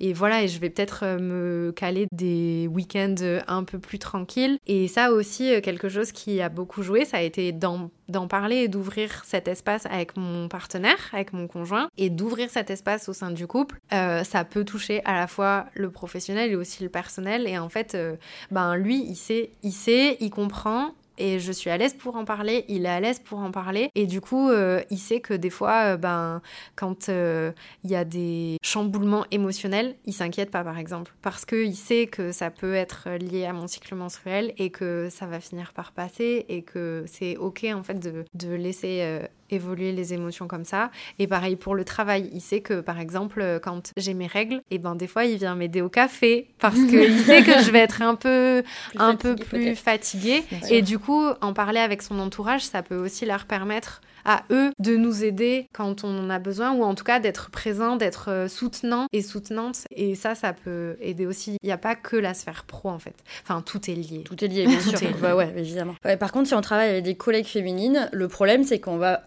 [0.00, 3.14] et voilà et je vais peut-être me caler des week-ends
[3.46, 7.18] un peu plus tranquilles et ça aussi euh, quelque chose qui a beaucoup joué, ça
[7.18, 7.90] a été d'en
[8.28, 13.08] parler et d'ouvrir cet espace avec mon partenaire, avec mon conjoint, et d'ouvrir cet espace
[13.08, 13.78] au sein du couple.
[13.92, 17.46] Euh, ça peut toucher à la fois le professionnel et aussi le personnel.
[17.48, 18.16] Et en fait, euh,
[18.50, 22.24] ben lui, il sait, il sait, il comprend et je suis à l'aise pour en
[22.24, 23.90] parler, il est à l'aise pour en parler.
[23.94, 26.42] Et du coup euh, il sait que des fois euh, ben
[26.74, 27.52] quand euh,
[27.84, 31.14] il y a des chamboulements émotionnels, il s'inquiète pas par exemple.
[31.22, 35.08] Parce que il sait que ça peut être lié à mon cycle menstruel et que
[35.10, 39.92] ça va finir par passer et que c'est OK en fait de, de laisser évoluer
[39.92, 40.90] les émotions comme ça.
[41.18, 44.76] Et pareil pour le travail, il sait que par exemple quand j'ai mes règles, et
[44.76, 47.80] eh ben des fois il vient m'aider au café parce qu'il sait que je vais
[47.80, 48.62] être un peu
[48.96, 50.42] un peu plus fatiguée.
[50.70, 54.72] Et du coup en parler avec son entourage, ça peut aussi leur permettre à eux
[54.78, 58.30] de nous aider quand on en a besoin ou en tout cas d'être présent, d'être
[58.30, 59.86] euh, soutenant et soutenante.
[59.90, 61.56] Et ça, ça peut aider aussi.
[61.62, 63.14] Il n'y a pas que la sphère pro en fait.
[63.42, 64.24] Enfin, tout est lié.
[64.24, 64.98] Tout est lié, bien sûr.
[65.22, 65.94] Bah ouais, évidemment.
[66.18, 69.22] par contre, si on travaille avec des collègues féminines, le problème c'est qu'on va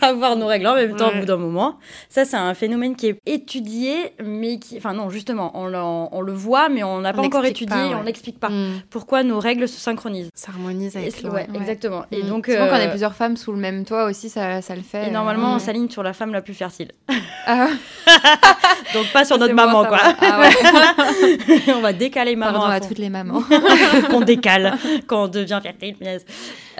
[0.02, 1.78] avoir nos règles en même temps au bout d'un moment.
[2.08, 4.76] Ça, c'est un phénomène qui est étudié, mais qui.
[4.76, 5.72] Enfin, non, justement, on,
[6.12, 8.82] on le voit, mais on n'a pas encore étudié et on n'explique pas mm.
[8.90, 10.30] pourquoi nos règles se synchronisent.
[10.34, 12.04] S'harmonisent avec Ouais, exactement.
[12.10, 12.28] Et mm.
[12.28, 12.46] donc.
[12.46, 14.82] Souvent, quand on a euh, plusieurs femmes sous le même toit aussi, ça, ça le
[14.82, 15.08] fait.
[15.08, 16.92] Et normalement, on s'aligne sur la femme la plus fertile.
[17.46, 17.68] Ah.
[18.94, 19.98] donc, pas sur notre maman, quoi.
[20.20, 20.48] Ah
[21.68, 22.58] on va décaler maman.
[22.58, 23.42] Pardon à, toutes les mamans.
[24.12, 24.74] on décale
[25.06, 25.96] quand on devient fertile,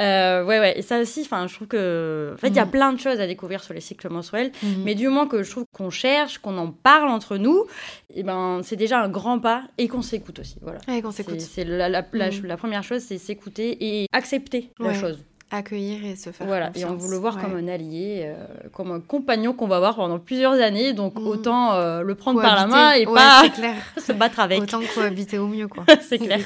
[0.01, 0.79] euh, ouais, ouais.
[0.79, 2.33] Et ça aussi, enfin, je trouve que.
[2.35, 2.71] En fait, il y a mm.
[2.71, 4.51] plein de choses à découvrir sur les cycles menstruels.
[4.63, 4.67] Mm.
[4.85, 7.67] Mais du moment que je trouve qu'on cherche, qu'on en parle entre nous,
[8.09, 10.57] et eh ben, c'est déjà un grand pas et qu'on s'écoute aussi.
[10.63, 10.81] Voilà.
[10.89, 11.41] Ouais, qu'on s'écoute.
[11.41, 12.47] C'est la, la, la, mm.
[12.47, 15.19] la, première chose, c'est s'écouter et accepter la chose
[15.51, 18.35] accueillir et se faire voilà et on veut le voir comme un allié euh,
[18.73, 20.93] comme un compagnon qu'on va voir pendant plusieurs années.
[20.93, 21.27] Donc mm.
[21.27, 23.43] autant euh, le prendre par la main et pas
[23.99, 24.61] se battre avec.
[24.61, 25.85] Autant cohabiter au mieux quoi.
[26.01, 26.41] C'est clair.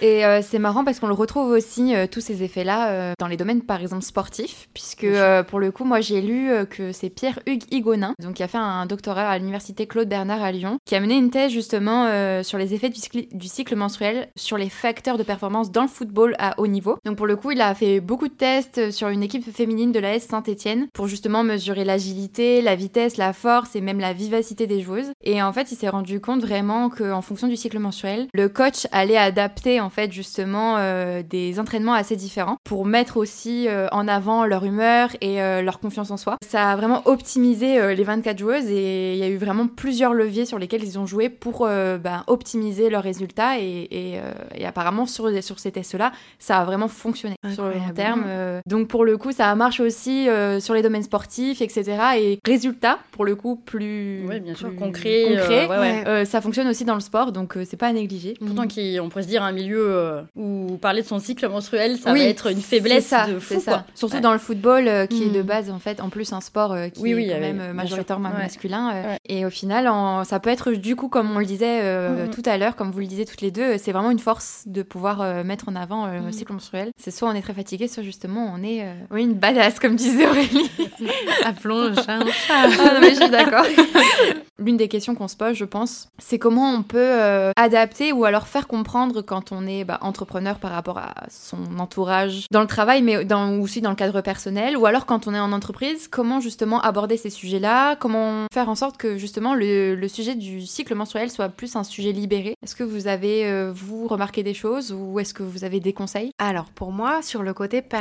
[0.00, 3.36] et euh, c'est marrant parce qu'on le retrouve aussi tous ces effets là dans les
[3.36, 5.06] domaines par exemple sportifs puisque
[5.48, 8.58] pour le coup moi j'ai lu que c'est Pierre Hugues Higonin donc qui a fait
[8.58, 12.58] un doctorat à l'université Claude Bernard à Lyon qui a mené une thèse justement sur
[12.58, 16.34] les effets du cycle, du cycle menstruel sur les facteurs de performance dans le football
[16.38, 16.98] à haut niveau.
[17.04, 20.14] Donc pour le coup il a fait beaucoup test sur une équipe féminine de la
[20.14, 24.80] S Saint-Etienne pour justement mesurer l'agilité, la vitesse, la force et même la vivacité des
[24.80, 25.10] joueuses.
[25.22, 28.86] Et en fait, il s'est rendu compte vraiment qu'en fonction du cycle mensuel, le coach
[28.92, 34.08] allait adapter en fait justement euh, des entraînements assez différents pour mettre aussi euh, en
[34.08, 36.36] avant leur humeur et euh, leur confiance en soi.
[36.46, 40.46] Ça a vraiment optimisé les 24 joueuses et il y a eu vraiment plusieurs leviers
[40.46, 44.18] sur lesquels ils ont joué pour ben, optimiser leurs résultats et,
[44.54, 48.19] et, apparemment sur, sur ces tests-là, ça a vraiment fonctionné sur le long terme.
[48.26, 51.84] Euh, donc pour le coup, ça marche aussi euh, sur les domaines sportifs, etc.
[52.18, 57.00] Et résultat, pour le coup, plus, bien sûr, concret, euh, ça fonctionne aussi dans le
[57.00, 58.34] sport, donc c'est pas à négliger.
[58.44, 62.12] Pourtant, qui, on pourrait se dire un milieu où parler de son cycle menstruel, ça
[62.12, 63.84] va être une faiblesse de fou, ça.
[63.94, 65.46] Surtout dans le football, qui est de mm.
[65.46, 69.16] base en fait, en plus un sport qui est quand même majoritairement masculin.
[69.28, 69.90] Et au final,
[70.24, 72.30] ça peut être du coup, comme on le disait mm.
[72.30, 74.82] tout à l'heure, comme vous le disiez toutes les deux, c'est vraiment une force de
[74.82, 76.90] pouvoir mettre en avant le cycle menstruel.
[76.96, 79.94] C'est soit on est très fatigué, soit justement on est euh, oui, une badass, comme
[79.94, 80.68] disait Aurélie.
[81.44, 82.18] Appelons le chat
[82.50, 83.64] Ah, non, mais je suis d'accord.
[84.58, 88.24] L'une des questions qu'on se pose, je pense, c'est comment on peut euh, adapter ou
[88.24, 92.66] alors faire comprendre quand on est bah, entrepreneur par rapport à son entourage dans le
[92.66, 96.08] travail, mais dans, aussi dans le cadre personnel, ou alors quand on est en entreprise,
[96.08, 100.66] comment justement aborder ces sujets-là, comment faire en sorte que justement le, le, sujet du
[100.66, 102.54] cycle menstruel soit plus un sujet libéré?
[102.62, 105.92] Est-ce que vous avez, euh, vous, remarqué des choses ou est-ce que vous avez des
[105.92, 106.32] conseils?
[106.38, 107.99] Alors, pour moi, sur le côté personnel,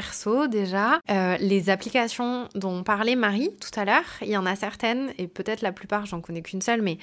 [0.49, 0.99] déjà.
[1.09, 5.27] Euh, les applications dont parlait Marie tout à l'heure, il y en a certaines, et
[5.27, 6.97] peut-être la plupart, j'en connais qu'une seule, mais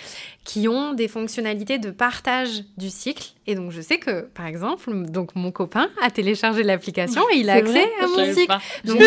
[0.45, 3.33] qui ont des fonctionnalités de partage du cycle.
[3.47, 7.51] Et donc je sais que, par exemple, donc mon copain a téléchargé l'application et il
[7.51, 8.57] a accès à mon cycle.
[8.85, 8.99] Donc,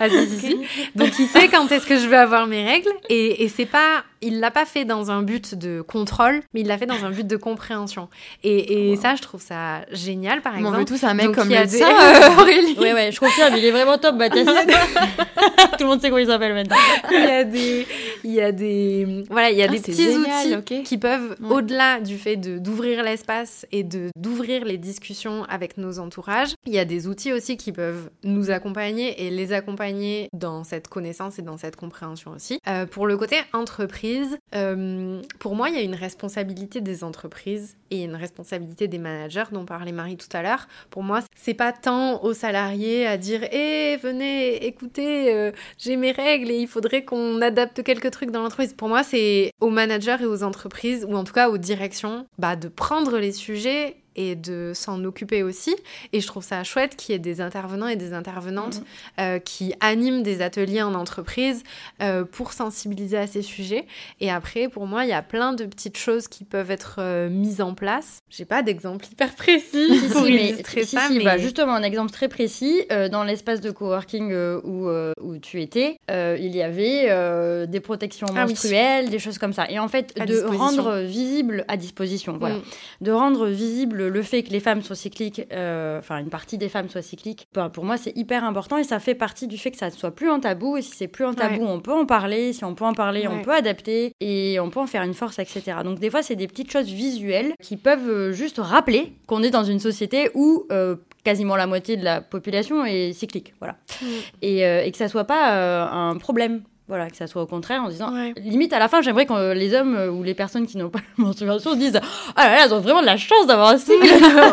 [0.00, 0.08] ah,
[0.96, 2.90] donc il sait quand est-ce que je vais avoir mes règles.
[3.08, 6.66] Et, et c'est pas il l'a pas fait dans un but de contrôle, mais il
[6.66, 8.08] l'a fait dans un but de compréhension.
[8.42, 10.74] Et, et ça, je trouve ça génial, par exemple.
[10.74, 12.76] On veut tous un mec comme ça, euh, Aurélie.
[12.78, 14.50] Ouais, ouais, je confirme, il est vraiment top, Baptiste.
[15.78, 16.76] Tout le monde sait comment il s'appelle maintenant.
[17.10, 17.86] il y a des,
[18.24, 22.00] il y a des, voilà, il y a ah, des petits outils qui peuvent, au-delà
[22.00, 26.78] du fait de d'ouvrir l'espace et de d'ouvrir les discussions avec nos entourages, il y
[26.78, 31.42] a des outils aussi qui peuvent nous accompagner et les accompagner dans cette connaissance et
[31.42, 32.58] dans cette compréhension aussi.
[32.66, 34.15] Euh, pour le côté entreprise
[34.54, 39.44] euh, pour moi, il y a une responsabilité des entreprises et une responsabilité des managers
[39.52, 40.66] dont parlait Marie tout à l'heure.
[40.90, 46.12] Pour moi, c'est pas tant aux salariés à dire "Eh, venez, écoutez, euh, j'ai mes
[46.12, 50.16] règles et il faudrait qu'on adapte quelques trucs dans l'entreprise." Pour moi, c'est aux managers
[50.20, 54.34] et aux entreprises ou en tout cas aux directions bah, de prendre les sujets et
[54.34, 55.76] de s'en occuper aussi.
[56.12, 58.84] Et je trouve ça chouette qu'il y ait des intervenants et des intervenantes mhm.
[59.20, 61.62] euh, qui animent des ateliers en entreprise
[62.02, 63.86] euh, pour sensibiliser à ces sujets.
[64.20, 67.28] Et après, pour moi, il y a plein de petites choses qui peuvent être euh,
[67.28, 68.20] mises en place.
[68.30, 71.22] J'ai pas d'exemple hyper précis pour illustrer ça, mais...
[71.22, 74.32] Bah, justement, un exemple très précis, dans l'espace de coworking
[74.64, 74.88] où,
[75.20, 79.68] où tu étais, il y avait des protections ah menstruelles, des choses comme ça.
[79.70, 82.62] Et en fait, de rendre visible à disposition, voilà, mm.
[83.02, 86.68] de rendre visible le, fait que les femmes soient cycliques, euh, enfin une partie des
[86.68, 89.70] femmes soient cycliques, ben, pour moi c'est hyper important et ça fait partie du fait
[89.70, 90.76] que ça ne soit plus un tabou.
[90.76, 92.52] Et si c'est plus un tabou, on peut en parler.
[92.52, 95.38] Si on peut en parler, on peut adapter et on peut en faire une force,
[95.38, 95.78] etc.
[95.84, 99.50] Donc des fois c'est des petites choses visuelles qui peuvent euh, juste rappeler qu'on est
[99.50, 103.76] dans une société où euh, quasiment la moitié de la population est cyclique, voilà.
[104.00, 104.06] Mm.
[104.42, 107.88] Et, et, que ça soit pas un problème Voilà, que ça soit au contraire en
[107.88, 111.00] disant, limite à la fin, j'aimerais que les hommes ou les personnes qui n'ont pas
[111.18, 112.00] la menstruation disent,
[112.36, 114.06] ah là là, elles ont vraiment de la chance d'avoir un cycle.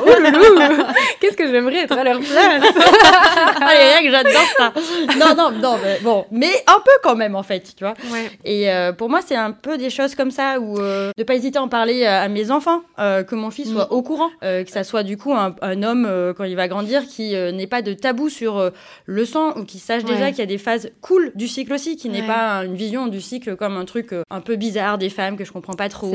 [0.05, 0.83] oh
[1.19, 2.63] Qu'est-ce que j'aimerais être à leur place?
[3.61, 3.71] ah
[4.01, 4.73] les j'adore ça.
[5.17, 7.93] Non, non, non, mais bon, mais un peu quand même en fait, tu vois.
[8.43, 11.35] Et euh, pour moi, c'est un peu des choses comme ça où euh, de pas
[11.35, 13.93] hésiter à en parler à mes enfants, euh, que mon fils soit mm.
[13.93, 17.33] au courant, que ça soit du coup un, un homme quand il va grandir qui
[17.33, 18.71] n'ait pas de tabou sur
[19.05, 21.95] le sang ou qui sache déjà qu'il y a des phases cool du cycle aussi,
[21.95, 25.37] qui n'est pas une vision du cycle comme un truc un peu bizarre des femmes
[25.37, 26.13] que je comprends pas trop.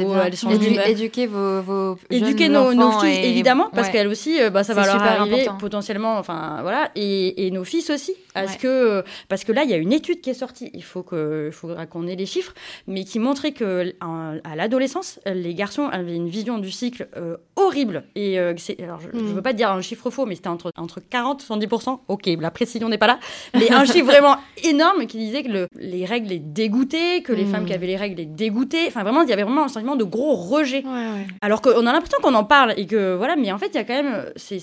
[0.87, 5.03] éduquer vos, vos éduquer nos, nos, filles évidemment parce qu'elles aussi, bah, ça va leur
[5.03, 8.15] arriver potentiellement, enfin voilà, et, et nos fils aussi,
[8.45, 11.03] parce que parce que là il y a une étude qui est sortie, il faut
[11.03, 12.55] que, faudra qu'on ait les chiffres,
[12.87, 18.05] mais qui montrait que à l'adolescence, les garçons avaient une vision du cycle euh, horrible.
[18.15, 19.35] Et euh, alors, je ne mm.
[19.35, 22.01] veux pas dire un chiffre faux, mais c'était entre, entre 40 et 70%.
[22.09, 23.19] Ok, la précision n'est pas là.
[23.55, 27.45] Mais un chiffre vraiment énorme qui disait que le, les règles les dégoûtaient, que les
[27.45, 27.53] mm.
[27.53, 28.87] femmes qui avaient les règles les dégoûtaient.
[28.89, 30.85] Enfin, vraiment, il y avait vraiment un sentiment de gros rejet.
[31.41, 33.79] Alors qu'on a l'impression qu'on en parle et que voilà, mais en fait, il y
[33.79, 34.61] a quand même, c'est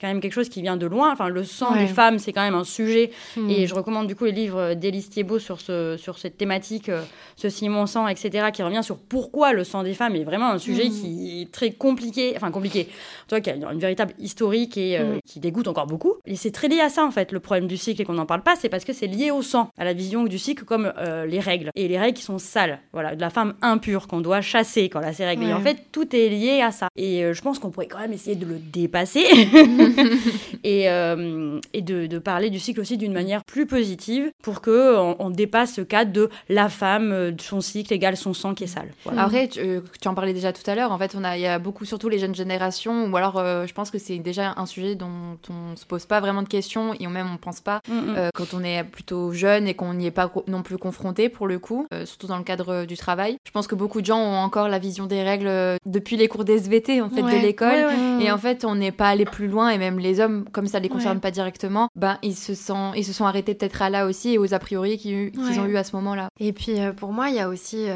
[0.00, 1.12] quand même quelque chose qui vient de loin.
[1.12, 3.10] Enfin, le sang des femmes, c'est quand même un sujet.
[3.36, 3.50] Mm.
[3.50, 7.02] Et je recommande du coup les livres d'Élise Thiebaud sur, ce, sur cette thématique, euh,
[7.36, 10.58] ce Simon sang, etc., qui revient sur pourquoi le sang des femmes est vraiment un
[10.58, 12.32] sujet qui est très compliqué.
[12.36, 12.86] Enfin, compliqué.
[12.86, 12.92] Tu
[13.30, 15.20] vois, qu'il y a une véritable historique et euh, mm.
[15.24, 16.14] qui dégoûte encore beaucoup.
[16.26, 18.26] Et c'est très lié à ça, en fait, le problème du cycle et qu'on n'en
[18.26, 20.92] parle pas, c'est parce que c'est lié au sang, à la vision du cycle comme
[20.98, 21.70] euh, les règles.
[21.74, 25.00] Et les règles qui sont sales, voilà, de la femme impure qu'on doit chasser quand
[25.00, 25.44] elle a ses règles.
[25.44, 26.88] Et en fait, tout est lié à ça.
[26.96, 29.24] Et euh, je pense qu'on pourrait quand même essayer de le dépasser
[30.64, 35.30] et, et de, de, parler du cycle aussi d'une manière plus positive pour que on,
[35.30, 38.90] dépasse ce cadre de la femme, son cycle égale son sang qui est sale.
[39.16, 39.60] Après, tu,
[40.00, 40.90] tu, en parlais déjà tout à l'heure.
[40.90, 43.66] En fait, on a, il y a beaucoup, surtout les jeunes génération, ou alors euh,
[43.66, 46.94] je pense que c'est déjà un sujet dont on se pose pas vraiment de questions
[46.98, 48.14] et même on pense pas mm, mm.
[48.16, 51.46] Euh, quand on est plutôt jeune et qu'on n'y est pas non plus confronté pour
[51.46, 53.36] le coup, euh, surtout dans le cadre du travail.
[53.44, 55.50] Je pense que beaucoup de gens ont encore la vision des règles
[55.84, 57.86] depuis les cours d'SVT en fait de l'école
[58.20, 60.78] et en fait on n'est pas allé plus loin et même les hommes comme ça
[60.78, 62.54] les concerne pas directement, ben ils se
[62.88, 65.66] sont ils se sont arrêtés peut-être à là aussi et aux a priori qu'ils ont
[65.66, 66.28] eu à ce moment-là.
[66.40, 67.86] Et puis pour moi il y a aussi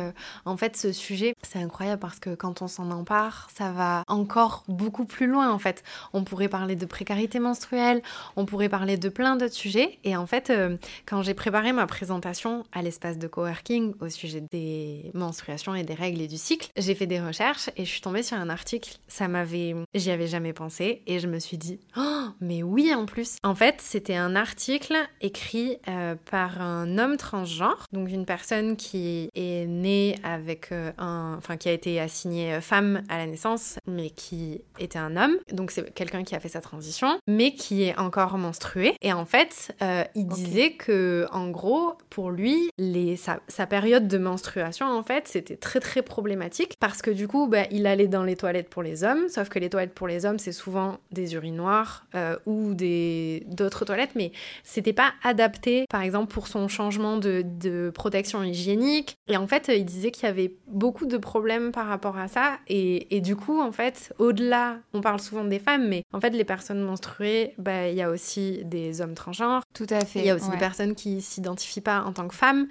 [0.45, 4.65] en fait ce sujet c'est incroyable parce que quand on s'en empare ça va encore
[4.69, 5.83] beaucoup plus loin en fait.
[6.13, 8.03] On pourrait parler de précarité menstruelle,
[8.37, 9.99] on pourrait parler de plein d'autres sujets.
[10.05, 10.77] Et en fait, euh,
[11.07, 15.95] quand j'ai préparé ma présentation à l'espace de coworking au sujet des menstruations et des
[15.95, 18.99] règles et du cycle, j'ai fait des recherches et je suis tombée sur un article.
[19.09, 23.07] Ça m'avait, j'y avais jamais pensé et je me suis dit, oh, mais oui en
[23.07, 23.37] plus.
[23.43, 24.82] En fait, c'était un article
[25.21, 31.35] écrit euh, par un homme transgenre, donc une personne qui est née avec euh, un,
[31.39, 35.71] enfin qui a été assignée femme à la naissance, mais qui était un homme, donc
[35.71, 38.95] c'est quelqu'un qui a fait sa transition, mais qui est encore menstrué.
[39.01, 44.19] Et en fait, euh, il disait que, en gros, pour lui, les, sa, période de
[44.19, 48.25] menstruation, en fait, c'était très très problématique parce que du coup, bah, il allait dans
[48.25, 51.35] les toilettes pour les hommes, sauf que les toilettes pour les hommes, c'est souvent des
[51.35, 54.33] urinoirs euh, ou des d'autres toilettes, mais
[54.73, 59.17] c'était pas adapté, par exemple, pour son changement de, de protection hygiénique.
[59.29, 62.59] Et en fait, il disait qu'il y avait beaucoup de problèmes par rapport à ça.
[62.69, 66.31] Et, et du coup, en fait, au-delà, on parle souvent des femmes, mais en fait,
[66.31, 69.61] les personnes menstruées, bah, il y a aussi des hommes transgenres.
[69.75, 70.21] Tout à fait.
[70.21, 72.67] Il y a aussi des personnes qui s'identifient pas en tant que femmes.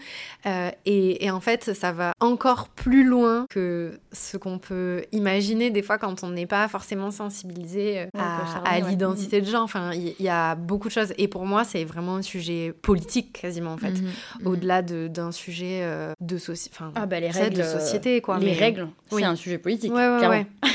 [0.47, 5.83] Euh, et, en fait, ça va encore plus loin que ce qu'on peut imaginer des
[5.83, 9.63] fois quand on n'est pas forcément sensibilisé euh, à, l'identité de genre.
[9.63, 11.13] Enfin, il y, a beaucoup de choses.
[11.19, 13.91] Et pour moi, c'est vraiment un sujet politique quasiment, en fait.
[13.91, 14.09] Mhm.
[14.41, 14.47] Mhm.
[14.47, 18.21] Au-delà d'un sujet euh, de, enfin, ah bah, les règles, de société.
[18.21, 18.39] Quoi.
[18.39, 19.93] Les règles, c'est un sujet politique.
[19.93, 20.45] Ouais, ouais, ouais.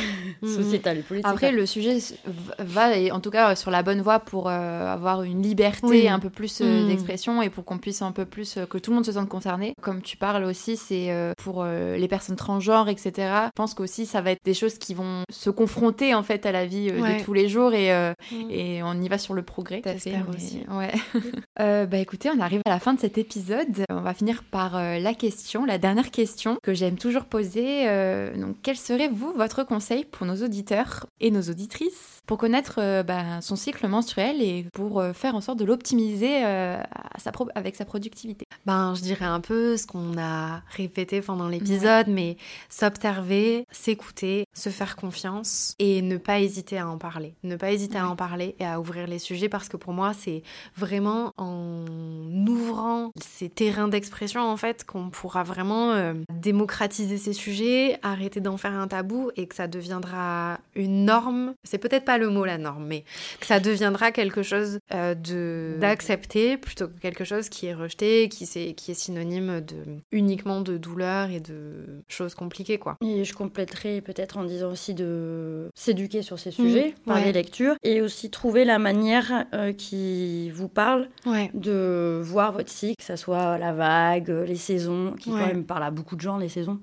[0.42, 1.26] sociétal politique.
[1.26, 1.98] Après, le sujet
[2.58, 6.30] va, en tout cas, sur la bonne voie pour euh, avoir une liberté, un peu
[6.30, 6.88] plus euh, mm.
[6.88, 9.28] d'expression et pour qu'on puisse un peu plus, euh, que tout le monde se sente
[9.28, 9.74] concerné.
[9.82, 13.12] Comme tu parles aussi, c'est pour les personnes transgenres, etc.
[13.46, 16.52] Je pense qu'aussi, ça va être des choses qui vont se confronter en fait à
[16.52, 17.90] la vie de tous les jours et,
[18.32, 18.50] mm.
[18.50, 19.82] et on y va sur le progrès.
[19.84, 20.64] J'espère aussi.
[20.70, 20.92] Ouais.
[21.86, 23.84] bah écoutez, on arrive à la fin de cet épisode.
[23.90, 27.84] On va finir par la question, la dernière question que j'aime toujours poser.
[28.36, 33.02] donc, quel serait vous votre conseil pour nos auditeurs et nos auditrices pour connaître euh,
[33.02, 36.76] bah, son cycle menstruel et pour euh, faire en sorte de l'optimiser euh,
[37.54, 42.36] avec sa productivité Ben, je dirais un peu ce qu'on a répété pendant l'épisode, mais
[42.68, 47.34] s'observer, s'écouter, se faire confiance et ne pas hésiter à en parler.
[47.44, 50.12] Ne pas hésiter à en parler et à ouvrir les sujets parce que pour moi,
[50.18, 50.42] c'est
[50.76, 51.84] vraiment en
[52.46, 58.72] ouvrant ces terrains d'expression en fait qu'on pourra vraiment démocratiser ces sujets, arrêter d'en faire
[58.72, 61.54] un tabou et que ça deviendra une norme.
[61.64, 63.04] C'est peut-être pas le mot la norme, mais
[63.40, 68.28] que ça deviendra quelque chose euh, de d'accepté plutôt que quelque chose qui est rejeté,
[68.28, 69.76] qui, est, qui est synonyme de
[70.12, 72.96] uniquement de douleur et de choses compliquées quoi.
[73.02, 77.32] Et je compléterai peut-être en disant aussi de s'éduquer sur ces sujets mmh, par les
[77.32, 81.08] lectures et aussi trouver la manière euh, qui vous parle
[81.54, 85.82] de voir votre cycle, que ce soit la vague, les saisons, qui quand même parle
[85.82, 86.80] à beaucoup de gens, les saisons,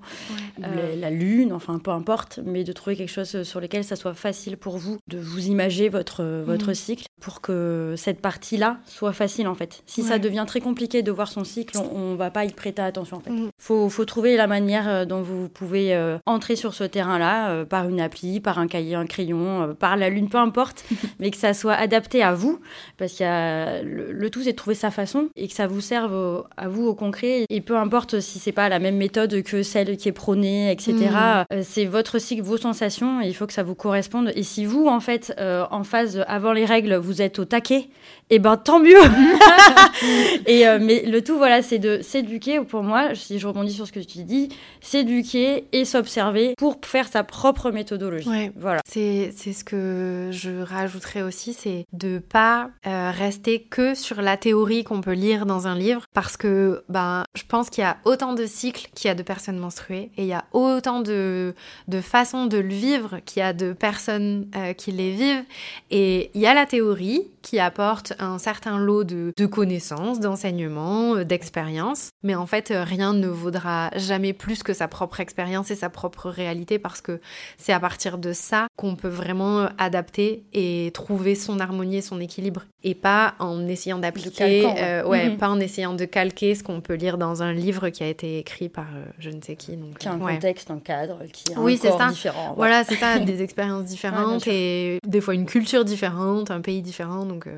[0.62, 4.14] euh, la lune, enfin peu importe, mais de trouver quelque chose sur lequel ça soit
[4.14, 6.74] facile pour vous de vous imager votre, votre mmh.
[6.74, 9.82] cycle pour que cette partie-là soit facile en fait.
[9.86, 12.82] Si ça devient très compliqué de voir son cycle, on, ne va pas y prêter
[12.82, 13.30] attention en fait.
[13.30, 13.50] Mmh.
[13.58, 15.94] Faut, faut trouver la manière euh, dont vous pouvez
[16.26, 20.28] entrer sur ce terrain-là par une appli, par un cahier, un crayon, par la lune,
[20.28, 20.84] peu importe,
[21.18, 22.60] mais que ça soit adapté à vous,
[22.98, 25.80] parce qu'il y a le, tout, c'est de trouver sa façon et que ça vous
[25.80, 27.46] serve à vous au concret.
[27.48, 30.92] Et peu importe si c'est pas la même méthode que celle qui est prônée, etc.
[30.92, 31.44] Mm.
[31.52, 34.32] Euh, c'est votre cycle, vos sensations, et il faut que ça vous corresponde.
[34.34, 37.88] Et si vous, en fait, euh, en phase avant les règles, vous êtes au taquet,
[38.30, 38.96] et eh ben tant mieux.
[40.46, 42.60] et euh, mais le tout, voilà, c'est de s'éduquer.
[42.60, 44.48] Pour moi, si je rebondis sur ce que tu dis,
[44.80, 48.50] s'éduquer et s'observer pour faire sa propre méthodologie.
[48.56, 48.80] Voilà.
[48.86, 55.00] C'est ce que je rajouterais aussi, c'est de pas rester que sur la théorie qu'on
[55.00, 58.46] peut lire dans un livre, parce que ben je pense qu'il y a autant de
[58.46, 61.54] cycles qu'il y a de personnes menstruées et il y a autant de,
[61.88, 64.46] de façons de le vivre qu'il y a de personnes
[64.76, 65.44] qui les vivent.
[65.90, 71.24] Et il y a la théorie qui apporte un certain lot de, connaissances, d'enseignements, euh,
[71.24, 72.10] d'expériences.
[72.22, 75.90] Mais en fait, euh, rien ne vaudra jamais plus que sa propre expérience et sa
[75.90, 77.20] propre réalité parce que
[77.58, 82.20] c'est à partir de ça qu'on peut vraiment adapter et trouver son harmonie et son
[82.20, 82.64] équilibre.
[82.86, 84.66] Et pas en essayant d'appliquer,
[85.06, 85.38] ouais, mhm.
[85.38, 88.38] pas en essayant de calquer ce qu'on peut lire dans un livre qui a été
[88.38, 88.86] écrit par
[89.18, 89.76] je ne sais qui.
[89.76, 92.08] Donc, qui a un contexte, un cadre, qui a oui, un corps ça.
[92.08, 92.54] différent.
[92.56, 97.24] Voilà, c'est ça, des expériences différentes et des fois une culture différente, un pays différent.
[97.24, 97.52] Donc, euh,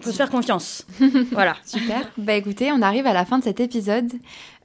[0.00, 0.86] faut se faire confiance.
[1.32, 1.56] voilà.
[1.64, 2.10] Super.
[2.16, 4.10] Bah écoutez, on arrive à la fin de cet épisode.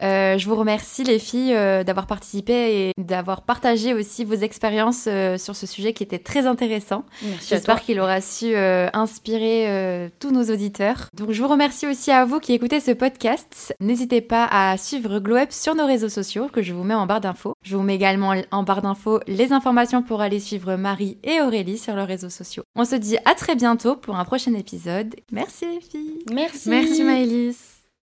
[0.01, 5.07] Euh, je vous remercie les filles euh, d'avoir participé et d'avoir partagé aussi vos expériences
[5.37, 7.05] sur ce sujet qui était très intéressant.
[7.47, 11.09] J'espère qu'il aura su inspirer tous nos auditeurs.
[11.13, 13.75] Donc je vous remercie aussi à vous qui écoutez ce podcast.
[13.79, 17.05] N'hésitez pas à suivre Glow Up sur nos réseaux sociaux que je vous mets en
[17.05, 17.53] barre d'infos.
[17.63, 21.77] Je vous mets également en barre d'infos les informations pour aller suivre Marie et Aurélie
[21.77, 22.63] sur leurs réseaux sociaux.
[22.75, 25.15] On se dit à très bientôt pour un prochain épisode.
[25.31, 26.23] Merci les filles.
[26.31, 26.69] Merci.
[26.69, 27.78] Merci Maëlys.